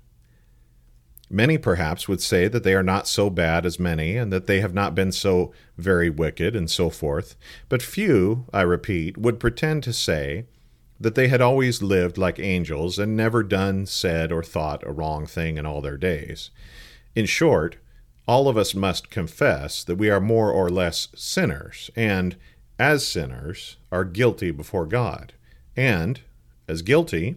Many 1.31 1.57
perhaps 1.57 2.07
would 2.07 2.21
say 2.21 2.47
that 2.47 2.63
they 2.63 2.75
are 2.75 2.83
not 2.83 3.09
so 3.09 3.31
bad 3.31 3.65
as 3.65 3.79
many, 3.79 4.19
and 4.19 4.31
that 4.33 4.47
they 4.47 4.61
have 4.61 4.75
not 4.75 4.95
been 4.95 5.13
so 5.13 5.53
very 5.79 6.11
wicked, 6.11 6.55
and 6.55 6.71
so 6.71 6.91
forth. 6.91 7.37
But 7.71 7.81
few, 7.81 8.45
I 8.53 8.63
repeat, 8.63 9.17
would 9.17 9.41
pretend 9.41 9.83
to 9.85 9.95
say 9.95 10.45
that 11.01 11.15
they 11.15 11.29
had 11.29 11.41
always 11.41 11.81
lived 11.81 12.19
like 12.19 12.39
angels 12.39 12.99
and 12.99 13.17
never 13.17 13.43
done, 13.43 13.87
said, 13.87 14.31
or 14.31 14.43
thought 14.43 14.87
a 14.87 14.93
wrong 14.93 15.27
thing 15.27 15.57
in 15.57 15.65
all 15.65 15.81
their 15.81 15.97
days. 15.97 16.51
In 17.15 17.25
short, 17.25 17.77
all 18.29 18.49
of 18.49 18.59
us 18.59 18.75
must 18.75 19.11
confess 19.11 19.83
that 19.83 19.97
we 19.97 20.11
are 20.11 20.21
more 20.21 20.53
or 20.53 20.69
less 20.69 21.09
sinners, 21.17 21.91
and, 21.97 22.37
as 22.79 23.07
sinners, 23.07 23.79
are 23.91 24.05
guilty 24.05 24.51
before 24.51 24.87
God. 24.87 25.33
And, 25.75 26.21
as 26.69 26.83
guilty, 26.83 27.37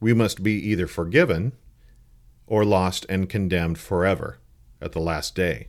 we 0.00 0.12
must 0.12 0.42
be 0.42 0.54
either 0.54 0.88
forgiven 0.88 1.52
or 2.46 2.64
lost 2.64 3.06
and 3.08 3.28
condemned 3.28 3.78
forever 3.78 4.38
at 4.80 4.92
the 4.92 4.98
last 4.98 5.36
day. 5.36 5.68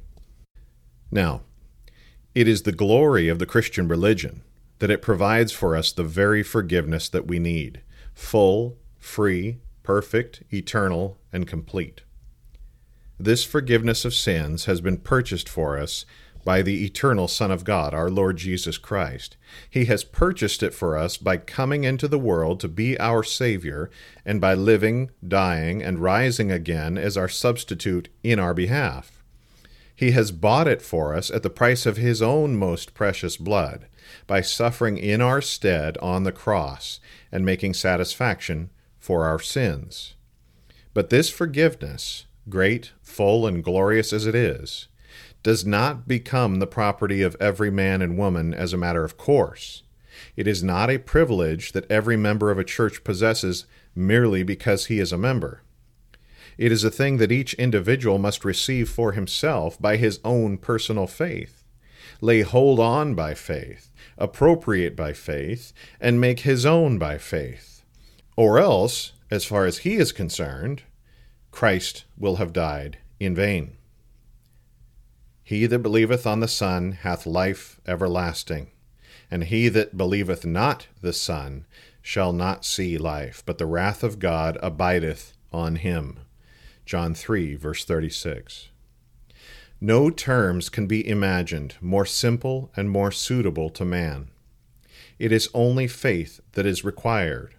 Now, 1.12 1.42
it 2.34 2.48
is 2.48 2.64
the 2.64 2.72
glory 2.72 3.28
of 3.28 3.38
the 3.38 3.46
Christian 3.46 3.88
religion 3.88 4.42
that 4.82 4.90
it 4.90 5.02
provides 5.04 5.52
for 5.52 5.76
us 5.76 5.92
the 5.92 6.04
very 6.04 6.42
forgiveness 6.42 7.08
that 7.08 7.28
we 7.28 7.38
need 7.38 7.84
full, 8.16 8.76
free, 8.98 9.60
perfect, 9.84 10.42
eternal, 10.52 11.20
and 11.32 11.46
complete. 11.46 12.02
This 13.20 13.44
forgiveness 13.44 14.06
of 14.06 14.14
sins 14.16 14.66
has 14.66 14.82
been 14.82 14.98
purchased 14.98 15.48
for 15.48 15.78
us 15.78 16.04
by 16.44 16.64
the 16.64 16.84
eternal 16.84 17.28
Son 17.28 17.52
of 17.52 17.64
God, 17.64 17.94
our 17.94 18.10
Lord 18.10 18.38
Jesus 18.38 18.80
Christ. 18.80 19.38
He 19.70 19.86
has 19.86 20.04
purchased 20.04 20.64
it 20.64 20.74
for 20.74 20.98
us 20.98 21.16
by 21.16 21.38
coming 21.38 21.84
into 21.84 22.08
the 22.08 22.18
world 22.18 22.60
to 22.62 22.68
be 22.68 23.00
our 23.00 23.22
Savior, 23.22 23.92
and 24.26 24.42
by 24.42 24.56
living, 24.56 25.12
dying, 25.26 25.84
and 25.84 26.00
rising 26.00 26.52
again 26.52 26.98
as 26.98 27.18
our 27.18 27.30
substitute 27.30 28.10
in 28.24 28.40
our 28.40 28.56
behalf. 28.56 29.22
He 29.96 30.10
has 30.12 30.32
bought 30.32 30.68
it 30.68 30.82
for 30.82 31.14
us 31.14 31.30
at 31.30 31.44
the 31.44 31.52
price 31.52 31.86
of 31.86 31.98
His 31.98 32.24
own 32.24 32.56
most 32.56 32.96
precious 32.96 33.38
blood, 33.38 33.86
by 34.28 34.42
suffering 34.42 34.98
in 34.98 35.22
our 35.22 35.42
stead 35.42 35.98
on 36.00 36.24
the 36.24 36.32
cross, 36.32 37.00
and 37.32 37.46
making 37.46 37.74
satisfaction 37.74 38.70
for 39.00 39.26
our 39.26 39.40
sins. 39.40 40.16
But 40.94 41.10
this 41.10 41.30
forgiveness, 41.30 42.26
great, 42.50 42.92
full, 43.02 43.48
and 43.48 43.64
glorious 43.64 44.12
as 44.14 44.26
it 44.26 44.36
is, 44.36 44.88
does 45.44 45.66
not 45.66 46.08
become 46.08 46.60
the 46.60 46.68
property 46.68 47.22
of 47.22 47.36
every 47.40 47.72
man 47.72 48.02
and 48.02 48.18
woman 48.18 48.54
as 48.54 48.74
a 48.74 48.78
matter 48.78 49.04
of 49.04 49.18
course. 49.18 49.84
It 50.36 50.48
is 50.48 50.64
not 50.64 50.90
a 50.90 51.00
privilege 51.00 51.72
that 51.72 51.90
every 51.90 52.18
member 52.18 52.52
of 52.52 52.60
a 52.60 52.64
church 52.64 53.04
possesses 53.04 53.66
merely 53.96 54.44
because 54.44 54.86
he 54.86 55.00
is 55.00 55.12
a 55.12 55.18
member. 55.18 55.62
It 56.58 56.72
is 56.72 56.84
a 56.84 56.92
thing 56.92 57.18
that 57.18 57.32
each 57.32 57.54
individual 57.56 58.20
must 58.20 58.46
receive 58.46 58.90
for 58.90 59.14
himself 59.14 59.82
by 59.82 59.98
his 59.98 60.20
own 60.24 60.58
personal 60.58 61.08
faith, 61.08 61.64
lay 62.20 62.42
hold 62.42 62.80
on 62.80 63.16
by 63.16 63.34
faith, 63.34 63.90
appropriate 64.18 64.96
by 64.96 65.14
faith, 65.14 65.74
and 66.00 66.22
make 66.22 66.42
his 66.42 66.66
own 66.66 66.98
by 66.98 67.18
faith. 67.18 67.84
Or 68.36 68.60
else, 68.60 69.14
as 69.30 69.46
far 69.46 69.66
as 69.66 69.80
he 69.80 69.96
is 69.96 70.12
concerned, 70.12 70.84
Christ 71.52 72.06
will 72.18 72.38
have 72.38 72.54
died 72.54 72.98
in 73.20 73.36
vain. 73.36 73.78
He 75.44 75.66
that 75.66 75.80
believeth 75.80 76.26
on 76.26 76.40
the 76.40 76.48
Son 76.48 76.94
hath 76.94 77.26
life 77.26 77.80
everlasting, 77.86 78.72
and 79.30 79.44
he 79.46 79.68
that 79.70 79.98
believeth 79.98 80.46
not 80.46 80.88
the 81.02 81.14
Son 81.14 81.66
shall 82.02 82.34
not 82.34 82.66
see 82.66 82.98
life, 82.98 83.44
but 83.46 83.58
the 83.58 83.66
wrath 83.66 84.04
of 84.04 84.20
God 84.20 84.58
abideth 84.64 85.34
on 85.54 85.76
him. 85.76 86.20
John 86.86 87.14
3, 87.14 87.56
verse 87.56 87.86
36. 87.86 88.71
No 89.84 90.12
terms 90.12 90.70
can 90.70 90.86
be 90.86 91.08
imagined 91.08 91.74
more 91.82 92.06
simple 92.06 92.72
and 92.76 92.88
more 92.88 93.12
suitable 93.12 93.72
to 93.72 93.84
man. 93.84 94.30
It 95.18 95.32
is 95.32 95.50
only 95.56 95.88
faith 95.88 96.40
that 96.52 96.68
is 96.68 96.86
required, 96.86 97.56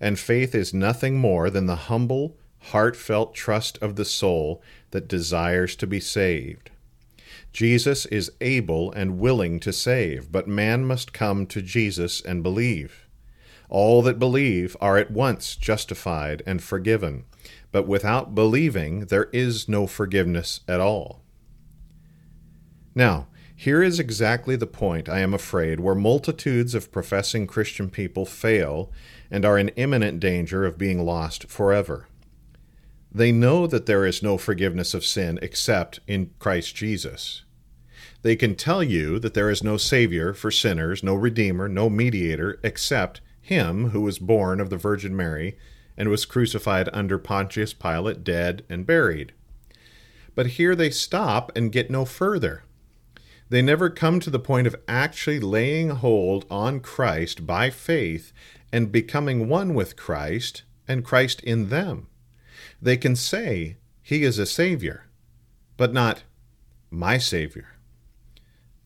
and 0.00 0.18
faith 0.18 0.52
is 0.52 0.74
nothing 0.74 1.16
more 1.16 1.50
than 1.50 1.66
the 1.66 1.76
humble, 1.76 2.36
heartfelt 2.58 3.36
trust 3.36 3.78
of 3.80 3.94
the 3.94 4.04
soul 4.04 4.60
that 4.90 5.06
desires 5.06 5.76
to 5.76 5.86
be 5.86 6.00
saved. 6.00 6.72
Jesus 7.52 8.04
is 8.06 8.32
able 8.40 8.90
and 8.90 9.20
willing 9.20 9.60
to 9.60 9.72
save, 9.72 10.32
but 10.32 10.48
man 10.48 10.84
must 10.84 11.12
come 11.12 11.46
to 11.46 11.62
Jesus 11.62 12.20
and 12.20 12.42
believe. 12.42 13.06
All 13.68 14.02
that 14.02 14.18
believe 14.18 14.76
are 14.80 14.98
at 14.98 15.12
once 15.12 15.54
justified 15.54 16.42
and 16.46 16.60
forgiven, 16.60 17.26
but 17.70 17.86
without 17.86 18.34
believing 18.34 19.06
there 19.06 19.30
is 19.32 19.68
no 19.68 19.86
forgiveness 19.86 20.58
at 20.66 20.80
all. 20.80 21.23
Now, 22.94 23.26
here 23.56 23.82
is 23.82 24.00
exactly 24.00 24.56
the 24.56 24.66
point, 24.66 25.08
I 25.08 25.20
am 25.20 25.32
afraid, 25.32 25.80
where 25.80 25.94
multitudes 25.94 26.74
of 26.74 26.92
professing 26.92 27.46
Christian 27.46 27.88
people 27.88 28.26
fail 28.26 28.90
and 29.30 29.44
are 29.44 29.58
in 29.58 29.68
imminent 29.70 30.20
danger 30.20 30.64
of 30.64 30.78
being 30.78 31.04
lost 31.04 31.48
forever. 31.48 32.08
They 33.12 33.30
know 33.30 33.66
that 33.68 33.86
there 33.86 34.04
is 34.04 34.22
no 34.22 34.38
forgiveness 34.38 34.92
of 34.92 35.04
sin 35.04 35.38
except 35.40 36.00
in 36.06 36.30
Christ 36.40 36.74
Jesus. 36.74 37.42
They 38.22 38.36
can 38.36 38.56
tell 38.56 38.82
you 38.82 39.18
that 39.20 39.34
there 39.34 39.50
is 39.50 39.62
no 39.62 39.76
Savior 39.76 40.34
for 40.34 40.50
sinners, 40.50 41.02
no 41.02 41.14
Redeemer, 41.14 41.68
no 41.68 41.88
mediator, 41.88 42.58
except 42.64 43.20
Him 43.40 43.90
who 43.90 44.00
was 44.00 44.18
born 44.18 44.60
of 44.60 44.70
the 44.70 44.76
Virgin 44.76 45.14
Mary 45.14 45.56
and 45.96 46.08
was 46.08 46.24
crucified 46.24 46.88
under 46.92 47.18
Pontius 47.18 47.72
Pilate, 47.72 48.24
dead 48.24 48.64
and 48.68 48.86
buried. 48.86 49.32
But 50.34 50.46
here 50.46 50.74
they 50.74 50.90
stop 50.90 51.52
and 51.54 51.70
get 51.70 51.90
no 51.90 52.04
further. 52.04 52.64
They 53.48 53.62
never 53.62 53.90
come 53.90 54.20
to 54.20 54.30
the 54.30 54.38
point 54.38 54.66
of 54.66 54.76
actually 54.88 55.40
laying 55.40 55.90
hold 55.90 56.46
on 56.50 56.80
Christ 56.80 57.46
by 57.46 57.70
faith 57.70 58.32
and 58.72 58.90
becoming 58.90 59.48
one 59.48 59.74
with 59.74 59.96
Christ 59.96 60.62
and 60.88 61.04
Christ 61.04 61.42
in 61.42 61.68
them. 61.68 62.08
They 62.80 62.96
can 62.96 63.16
say, 63.16 63.76
He 64.02 64.24
is 64.24 64.38
a 64.38 64.46
Savior, 64.46 65.06
but 65.76 65.92
not 65.92 66.24
my 66.90 67.18
Savior 67.18 67.74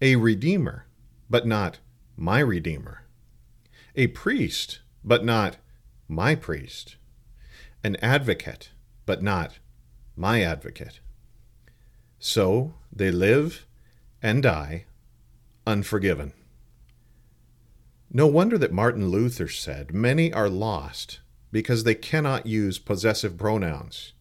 a 0.01 0.17
redeemer, 0.17 0.87
but 1.29 1.47
not 1.47 1.79
my 2.17 2.39
redeemer, 2.39 3.03
a 3.95 4.07
priest, 4.09 4.81
but 5.05 5.25
not 5.25 5.57
my 6.07 6.35
priest, 6.35 6.97
an 7.83 7.97
advocate, 7.97 8.71
but 9.07 9.23
not 9.23 9.59
my 10.17 10.43
advocate. 10.43 11.01
So 12.19 12.75
they 12.93 13.11
live 13.11 13.67
and 14.23 14.43
die 14.43 14.85
unforgiven. 15.67 16.33
No 18.11 18.27
wonder 18.27 18.57
that 18.57 18.73
Martin 18.73 19.09
Luther 19.11 19.49
said, 19.49 19.93
Many 19.93 20.33
are 20.33 20.49
lost 20.49 21.21
because 21.53 21.85
they 21.85 21.95
cannot 21.95 22.47
use 22.47 22.79
possessive 22.79 23.37
pronouns. 23.37 24.15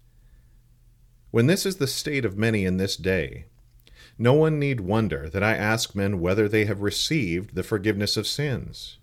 When 1.31 1.47
this 1.47 1.65
is 1.65 1.77
the 1.77 1.88
state 1.88 2.25
of 2.25 2.38
many 2.38 2.65
in 2.65 2.77
this 2.77 2.97
day, 2.97 3.45
no 4.17 4.33
one 4.33 4.60
need 4.60 4.81
wonder 4.81 5.29
that 5.29 5.43
I 5.43 5.55
ask 5.55 5.95
men 5.95 6.19
whether 6.19 6.49
they 6.49 6.65
have 6.65 6.81
received 6.81 7.55
the 7.55 7.63
forgiveness 7.63 8.17
of 8.17 8.27
sins. 8.27 8.97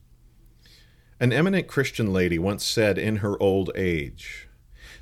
An 1.19 1.33
eminent 1.33 1.67
Christian 1.67 2.13
lady 2.13 2.39
once 2.39 2.65
said 2.65 2.99
in 2.99 3.17
her 3.17 3.41
old 3.43 3.71
age, 3.75 4.49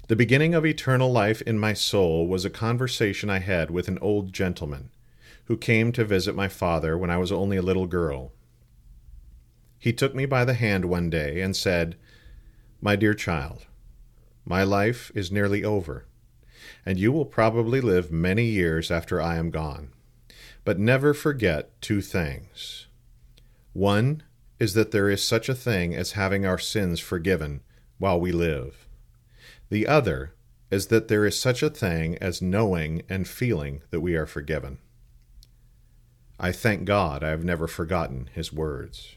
The 0.09 0.16
beginning 0.16 0.55
of 0.55 0.64
eternal 0.64 1.11
life 1.11 1.42
in 1.42 1.59
my 1.59 1.72
soul 1.72 2.28
was 2.28 2.44
a 2.44 2.50
conversation 2.50 3.31
I 3.31 3.38
had 3.38 3.70
with 3.70 3.88
an 3.88 3.98
old 4.00 4.33
gentleman 4.33 4.90
who 5.53 5.59
came 5.59 5.93
to 5.93 6.03
visit 6.03 6.35
my 6.35 6.49
father 6.49 6.97
when 6.97 7.11
I 7.11 7.19
was 7.19 7.31
only 7.31 7.59
a 7.59 7.62
little 7.62 7.87
girl. 7.87 8.33
He 9.79 9.93
took 9.93 10.15
me 10.15 10.25
by 10.25 10.47
the 10.47 10.55
hand 10.55 10.87
one 10.87 11.11
day 11.11 11.43
and 11.43 11.55
said, 11.55 11.95
My 12.81 12.97
dear 12.97 13.12
child, 13.12 13.67
my 14.47 14.62
life 14.62 15.12
is 15.15 15.31
nearly 15.31 15.62
over, 15.62 16.07
and 16.87 16.99
you 16.99 17.12
will 17.12 17.27
probably 17.27 17.83
live 17.83 18.11
many 18.11 18.47
years 18.47 18.91
after 18.91 19.21
I 19.21 19.37
am 19.37 19.51
gone. 19.51 19.93
But 20.65 20.79
never 20.79 21.12
forget 21.12 21.79
two 21.83 22.01
things. 22.01 22.87
One 23.75 24.23
is 24.59 24.73
that 24.73 24.91
there 24.91 25.11
is 25.11 25.23
such 25.23 25.51
a 25.51 25.55
thing 25.55 25.95
as 25.95 26.12
having 26.12 26.47
our 26.47 26.57
sins 26.57 26.99
forgiven 26.99 27.61
while 27.99 28.19
we 28.19 28.33
live. 28.33 28.88
The 29.69 29.87
other 29.87 30.33
is 30.71 30.87
that 30.87 31.09
there 31.09 31.27
is 31.27 31.38
such 31.38 31.62
a 31.62 31.69
thing 31.69 32.17
as 32.23 32.41
knowing 32.41 33.03
and 33.11 33.29
feeling 33.29 33.83
that 33.91 34.01
we 34.01 34.17
are 34.17 34.25
forgiven. 34.25 34.79
I 36.44 36.50
thank 36.50 36.85
God 36.85 37.22
I 37.22 37.28
have 37.28 37.44
never 37.44 37.68
forgotten 37.68 38.28
his 38.35 38.52
words. 38.52 39.14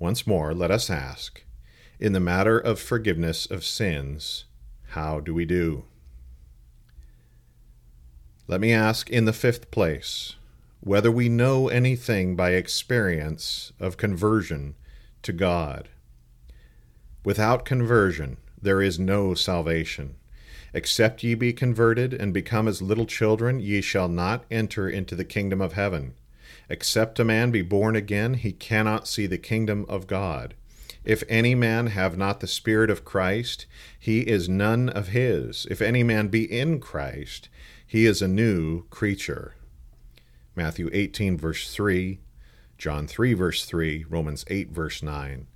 Once 0.00 0.26
more, 0.26 0.52
let 0.52 0.72
us 0.72 0.90
ask 0.90 1.44
in 2.00 2.12
the 2.12 2.18
matter 2.18 2.58
of 2.58 2.80
forgiveness 2.80 3.46
of 3.46 3.64
sins, 3.64 4.46
how 4.88 5.20
do 5.20 5.32
we 5.32 5.44
do? 5.44 5.84
Let 8.48 8.60
me 8.60 8.72
ask 8.72 9.08
in 9.08 9.26
the 9.26 9.32
fifth 9.32 9.70
place 9.70 10.34
whether 10.80 11.10
we 11.10 11.28
know 11.28 11.68
anything 11.68 12.34
by 12.34 12.50
experience 12.50 13.72
of 13.78 13.96
conversion 13.96 14.74
to 15.22 15.32
God. 15.32 15.88
Without 17.24 17.64
conversion, 17.64 18.38
there 18.60 18.82
is 18.82 18.98
no 18.98 19.34
salvation. 19.34 20.16
Except 20.74 21.22
ye 21.22 21.34
be 21.34 21.52
converted 21.52 22.12
and 22.12 22.34
become 22.34 22.66
as 22.66 22.82
little 22.82 23.06
children, 23.06 23.60
ye 23.60 23.80
shall 23.80 24.08
not 24.08 24.44
enter 24.50 24.88
into 24.88 25.14
the 25.14 25.24
kingdom 25.24 25.60
of 25.60 25.74
heaven. 25.74 26.14
Except 26.68 27.20
a 27.20 27.24
man 27.24 27.52
be 27.52 27.62
born 27.62 27.94
again, 27.94 28.34
he 28.34 28.52
cannot 28.52 29.06
see 29.06 29.26
the 29.26 29.38
kingdom 29.38 29.86
of 29.88 30.08
God. 30.08 30.54
If 31.04 31.22
any 31.28 31.54
man 31.54 31.88
have 31.88 32.16
not 32.16 32.40
the 32.40 32.46
Spirit 32.46 32.90
of 32.90 33.04
Christ, 33.04 33.66
he 33.98 34.20
is 34.22 34.48
none 34.48 34.88
of 34.88 35.08
his. 35.08 35.66
If 35.70 35.80
any 35.80 36.02
man 36.02 36.28
be 36.28 36.50
in 36.50 36.80
Christ, 36.80 37.48
he 37.86 38.04
is 38.04 38.20
a 38.20 38.28
new 38.28 38.84
creature. 38.88 39.54
Matthew 40.56 40.90
18, 40.92 41.36
verse 41.38 41.72
3, 41.72 42.18
John 42.78 43.06
3, 43.06 43.34
verse 43.34 43.64
3, 43.64 44.06
Romans 44.08 44.44
8, 44.48 44.70
verse 44.70 45.02
9, 45.02 45.46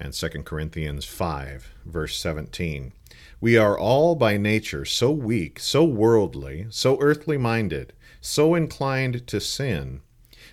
and 0.00 0.14
2 0.14 0.28
Corinthians 0.44 1.04
5, 1.04 1.74
verse 1.84 2.16
17. 2.16 2.92
We 3.40 3.56
are 3.56 3.78
all 3.78 4.14
by 4.14 4.38
nature 4.38 4.84
so 4.84 5.10
weak, 5.10 5.60
so 5.60 5.84
worldly, 5.84 6.66
so 6.70 6.98
earthly 7.00 7.36
minded, 7.36 7.92
so 8.20 8.54
inclined 8.54 9.26
to 9.26 9.40
sin, 9.40 10.00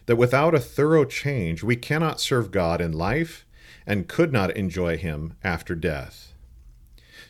that 0.05 0.17
without 0.17 0.53
a 0.53 0.59
thorough 0.59 1.05
change 1.05 1.63
we 1.63 1.77
cannot 1.77 2.19
serve 2.19 2.51
God 2.51 2.81
in 2.81 2.91
life 2.91 3.45
and 3.85 4.07
could 4.07 4.33
not 4.33 4.55
enjoy 4.55 4.97
Him 4.97 5.35
after 5.43 5.75
death. 5.75 6.33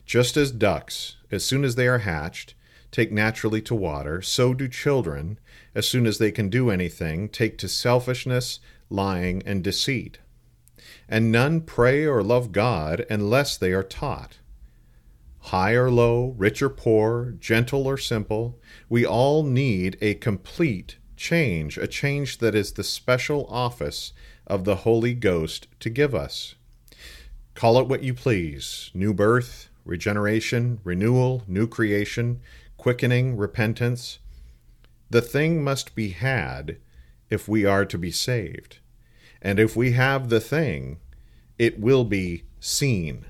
Just 0.06 0.38
as 0.38 0.51
ducks, 0.51 1.17
as 1.32 1.45
soon 1.45 1.63
as 1.63 1.75
they 1.75 1.88
are 1.88 1.99
hatched, 1.99 2.56
take 2.91 3.12
naturally 3.12 3.62
to 3.62 3.75
water, 3.75 4.21
so 4.21 4.53
do 4.53 4.67
children, 4.67 5.38
as 5.75 5.88
soon 5.88 6.08
as 6.08 6.17
they 6.17 6.32
can 6.32 6.49
do 6.49 6.71
anything, 6.71 7.30
take 7.30 7.58
to 7.60 7.67
selfishness, 7.67 8.60
lying, 8.89 9.43
and 9.45 9.63
deceit. 9.63 10.17
And 11.10 11.32
none 11.32 11.62
pray 11.62 12.06
or 12.06 12.22
love 12.22 12.52
God 12.52 13.06
unless 13.10 13.58
they 13.58 13.72
are 13.72 13.84
taught. 13.84 14.39
High 15.39 15.74
or 15.74 15.89
low, 15.89 16.36
rich 16.38 16.62
or 16.62 16.70
poor, 16.70 17.36
gentle 17.39 17.88
or 17.88 17.98
simple, 17.98 18.60
we 18.89 19.06
all 19.06 19.43
need 19.43 19.98
a 20.02 20.15
complete 20.15 20.98
change, 21.15 21.78
a 21.78 21.88
change 21.88 22.39
that 22.39 22.56
is 22.56 22.74
the 22.74 22.84
special 22.84 23.48
office 23.48 24.12
of 24.46 24.65
the 24.65 24.78
Holy 24.78 25.13
Ghost 25.13 25.67
to 25.80 25.89
give 25.89 26.13
us. 26.13 26.56
Call 27.56 27.80
it 27.80 27.88
what 27.88 28.04
you 28.04 28.13
please 28.13 28.91
new 28.93 29.13
birth, 29.13 29.70
regeneration, 29.84 30.80
renewal, 30.84 31.43
new 31.48 31.65
creation, 31.65 32.39
quickening, 32.76 33.36
repentance. 33.36 34.20
The 35.10 35.22
thing 35.22 35.63
must 35.63 35.96
be 35.96 36.10
had 36.10 36.78
if 37.30 37.48
we 37.48 37.65
are 37.65 37.86
to 37.86 37.98
be 37.98 38.12
saved. 38.12 38.80
And 39.41 39.60
if 39.60 39.76
we 39.76 39.91
have 39.91 40.30
the 40.30 40.39
thing, 40.39 40.97
it 41.58 41.80
will 41.80 42.04
be 42.04 42.43
seen. 42.60 43.26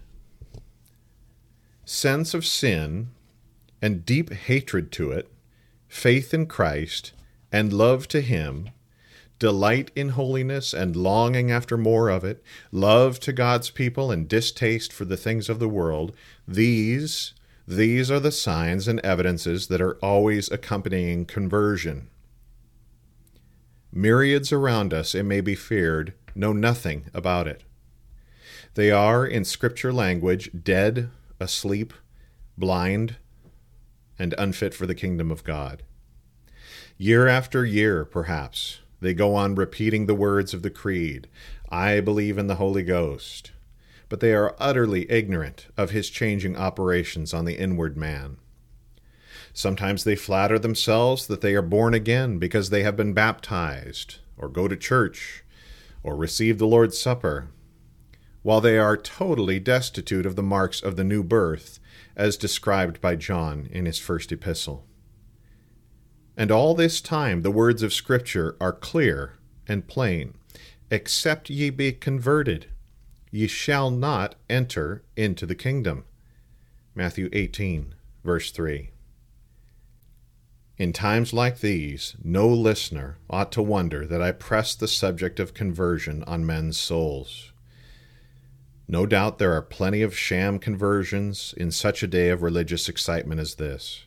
Sense 1.86 2.34
of 2.34 2.46
sin 2.46 3.10
and 3.82 4.06
deep 4.06 4.32
hatred 4.32 4.91
to 4.93 5.12
it, 5.12 5.32
faith 5.88 6.34
in 6.34 6.46
Christ, 6.46 7.13
and 7.52 7.72
love 7.72 8.08
to 8.10 8.22
Him, 8.22 8.70
delight 9.39 9.91
in 9.96 10.10
holiness 10.10 10.74
and 10.74 10.96
longing 10.96 11.52
after 11.52 11.78
more 11.78 12.10
of 12.10 12.24
it, 12.24 12.43
love 12.72 13.20
to 13.22 13.32
God's 13.32 13.70
people 13.70 14.12
and 14.12 14.28
distaste 14.28 14.91
for 14.91 15.06
the 15.06 15.17
things 15.17 15.50
of 15.50 15.60
the 15.60 15.70
world, 15.70 16.13
these 16.48 17.34
these 17.67 18.10
are 18.10 18.22
the 18.22 18.32
signs 18.32 18.88
and 18.88 19.02
evidences 19.02 19.67
that 19.67 19.82
are 19.82 19.96
always 19.96 20.50
accompanying 20.50 21.26
conversion. 21.26 22.08
Myriads 23.98 24.52
around 24.52 24.94
us, 24.94 25.16
it 25.16 25.24
may 25.24 25.42
be 25.42 25.56
feared, 25.56 26.14
know 26.36 26.54
nothing 26.54 27.06
about 27.14 27.48
it. 27.48 27.64
They 28.76 28.92
are, 28.92 29.26
in 29.26 29.44
Scripture 29.44 29.92
language, 29.92 30.52
dead, 30.64 31.10
asleep, 31.40 31.94
blind, 32.58 33.16
and 34.20 34.36
unfit 34.38 34.76
for 34.76 34.86
the 34.86 34.94
kingdom 34.94 35.32
of 35.32 35.44
God. 35.44 35.82
Year 36.98 37.28
after 37.28 37.66
year, 37.66 38.06
perhaps, 38.06 38.82
they 39.02 39.16
go 39.16 39.34
on 39.34 39.56
repeating 39.56 40.06
the 40.06 40.14
words 40.14 40.54
of 40.54 40.62
the 40.62 40.70
Creed 40.70 41.28
I 41.70 42.00
believe 42.00 42.38
in 42.38 42.48
the 42.48 42.56
Holy 42.56 42.84
Ghost 42.84 43.52
but 44.10 44.20
they 44.20 44.34
are 44.34 44.56
utterly 44.58 45.10
ignorant 45.12 45.68
of 45.76 45.92
his 45.92 46.10
changing 46.10 46.56
operations 46.56 47.34
on 47.34 47.46
the 47.46 47.58
inward 47.60 47.98
man. 47.98 48.38
Sometimes 49.58 50.04
they 50.04 50.15
flatter 50.15 50.60
themselves 50.60 51.26
that 51.26 51.41
they 51.41 51.56
are 51.56 51.63
born 51.63 51.96
again 51.96 52.38
because 52.38 52.70
they 52.70 52.84
have 52.84 52.96
been 52.96 53.13
baptized, 53.13 54.17
or 54.38 54.50
go 54.50 54.67
to 54.67 54.78
church, 54.78 55.43
or 56.04 56.15
receive 56.15 56.60
the 56.60 56.67
Lord's 56.67 57.00
Supper, 57.00 57.48
while 58.43 58.62
they 58.62 58.78
are 58.78 58.96
totally 58.96 59.60
destitute 59.60 60.28
of 60.28 60.36
the 60.36 60.43
marks 60.43 60.80
of 60.80 60.96
the 60.96 61.04
new 61.04 61.24
birth, 61.24 61.80
as 62.15 62.38
described 62.38 63.02
by 63.02 63.15
John 63.15 63.67
in 63.72 63.88
his 63.88 63.98
first 63.98 64.32
epistle. 64.32 64.86
And 66.38 66.52
all 66.52 66.76
this 66.76 67.02
time 67.02 67.41
the 67.41 67.50
words 67.50 67.82
of 67.82 67.91
Scripture 67.91 68.56
are 68.62 68.72
clear 68.72 69.39
and 69.67 69.88
plain 69.88 70.36
Except 70.91 71.50
ye 71.50 71.72
be 71.72 71.93
converted, 71.93 72.67
Ye 73.32 73.48
shall 73.48 73.89
not 73.89 74.36
enter 74.52 75.02
into 75.15 75.48
the 75.48 75.56
kingdom. 75.56 76.04
Matthew 76.93 77.28
18, 77.34 77.96
verse 78.24 78.52
3. 78.52 78.91
In 80.78 80.94
times 80.94 81.34
like 81.34 81.60
these, 81.60 82.16
no 82.24 82.48
listener 82.48 83.18
ought 83.30 83.52
to 83.54 83.63
wonder 83.63 84.06
that 84.06 84.22
I 84.22 84.32
press 84.32 84.76
the 84.76 84.88
subject 84.88 85.40
of 85.40 85.54
conversion 85.54 86.24
on 86.26 86.46
men's 86.46 86.78
souls. 86.78 87.52
No 88.88 89.06
doubt 89.06 89.40
there 89.40 89.54
are 89.54 89.62
plenty 89.62 90.02
of 90.02 90.18
sham 90.18 90.60
conversions 90.60 91.54
in 91.58 91.72
such 91.72 92.04
a 92.04 92.08
day 92.08 92.30
of 92.30 92.44
religious 92.44 92.88
excitement 92.88 93.42
as 93.42 93.56
this. 93.56 94.06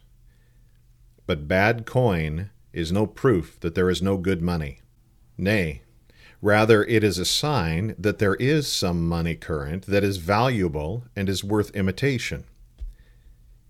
But 1.26 1.48
bad 1.48 1.87
coin 1.87 2.50
is 2.72 2.92
no 2.92 3.06
proof 3.06 3.59
that 3.61 3.74
there 3.74 3.90
is 3.90 4.00
no 4.00 4.16
good 4.16 4.40
money. 4.40 4.80
Nay, 5.37 5.83
Rather, 6.42 6.85
it 6.85 7.04
is 7.04 7.18
a 7.18 7.24
sign 7.24 7.94
that 7.98 8.18
there 8.18 8.37
is 8.37 8.66
some 8.66 9.06
money 9.06 9.35
current 9.35 9.85
that 9.87 10.02
is 10.02 10.16
valuable 10.16 11.04
and 11.14 11.28
is 11.28 11.44
worth 11.44 11.74
imitation. 11.76 12.44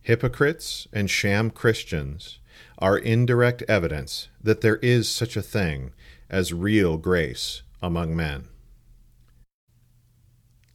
Hypocrites 0.03 0.87
and 0.93 1.11
sham 1.11 1.51
Christians 1.51 2.39
are 2.79 2.99
indirect 2.99 3.63
evidence 3.69 4.29
that 4.43 4.61
there 4.61 4.77
is 4.77 5.09
such 5.09 5.37
a 5.37 5.43
thing 5.43 5.93
as 6.29 6.53
real 6.53 6.97
grace 6.97 7.63
among 7.83 8.15
men. 8.17 8.49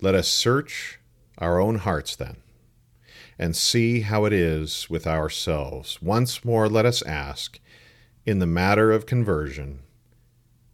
Let 0.02 0.16
us 0.16 0.28
search 0.28 1.00
our 1.38 1.60
own 1.60 1.76
hearts 1.80 2.16
then, 2.16 2.38
and 3.38 3.56
see 3.56 4.02
how 4.02 4.26
it 4.26 4.34
is 4.34 4.90
with 4.90 5.08
ourselves. 5.08 6.02
Once 6.02 6.46
more, 6.46 6.70
let 6.70 6.86
us 6.86 7.02
ask, 7.04 7.60
in 8.26 8.40
the 8.40 8.46
matter 8.46 8.92
of 8.92 9.06
conversion, 9.06 9.80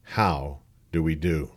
how 0.04 0.60
do 0.91 1.02
we 1.02 1.15
do? 1.15 1.52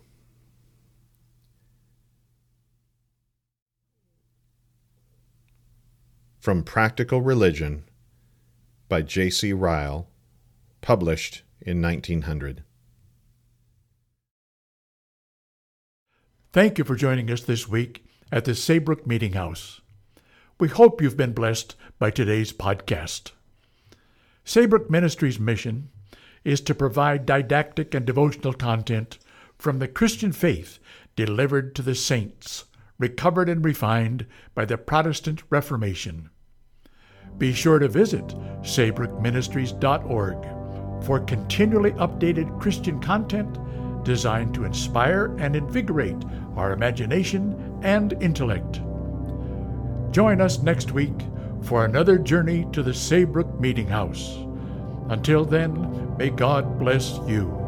From 6.39 6.63
Practical 6.63 7.21
Religion 7.21 7.85
by 8.87 9.01
J.C. 9.01 9.53
Ryle, 9.53 10.07
published 10.81 11.43
in 11.61 11.81
1900. 11.81 12.63
Thank 16.53 16.77
you 16.77 16.83
for 16.83 16.95
joining 16.95 17.29
us 17.31 17.41
this 17.41 17.67
week 17.67 18.05
at 18.31 18.45
the 18.45 18.55
Saybrook 18.55 19.05
Meeting 19.05 19.33
House. 19.33 19.81
We 20.59 20.69
hope 20.69 21.01
you've 21.01 21.17
been 21.17 21.33
blessed 21.33 21.75
by 21.99 22.11
today's 22.11 22.53
podcast. 22.53 23.31
Saybrook 24.45 24.89
Ministries' 24.89 25.39
mission 25.39 25.89
is 26.43 26.61
to 26.61 26.75
provide 26.75 27.25
didactic 27.25 27.93
and 27.93 28.05
devotional 28.05 28.53
content 28.53 29.17
from 29.57 29.79
the 29.79 29.87
Christian 29.87 30.31
faith 30.31 30.79
delivered 31.15 31.75
to 31.75 31.81
the 31.81 31.95
saints, 31.95 32.65
recovered 32.99 33.49
and 33.49 33.65
refined 33.65 34.25
by 34.53 34.65
the 34.65 34.77
Protestant 34.77 35.43
Reformation. 35.49 36.29
Be 37.37 37.53
sure 37.53 37.79
to 37.79 37.87
visit 37.87 38.27
saybrookministries.org 38.61 41.05
for 41.05 41.19
continually 41.19 41.91
updated 41.91 42.59
Christian 42.59 42.99
content 42.99 43.59
designed 44.03 44.53
to 44.53 44.65
inspire 44.65 45.35
and 45.39 45.55
invigorate 45.55 46.23
our 46.55 46.71
imagination 46.71 47.79
and 47.83 48.13
intellect. 48.21 48.81
Join 50.11 50.39
us 50.39 50.61
next 50.61 50.91
week 50.91 51.15
for 51.61 51.83
another 51.83 52.17
journey 52.17 52.67
to 52.71 52.83
the 52.83 52.93
Saybrook 52.93 53.59
Meeting 53.59 53.87
House. 53.87 54.37
Until 55.09 55.43
then, 55.43 56.15
may 56.17 56.29
God 56.29 56.79
bless 56.79 57.19
you. 57.27 57.64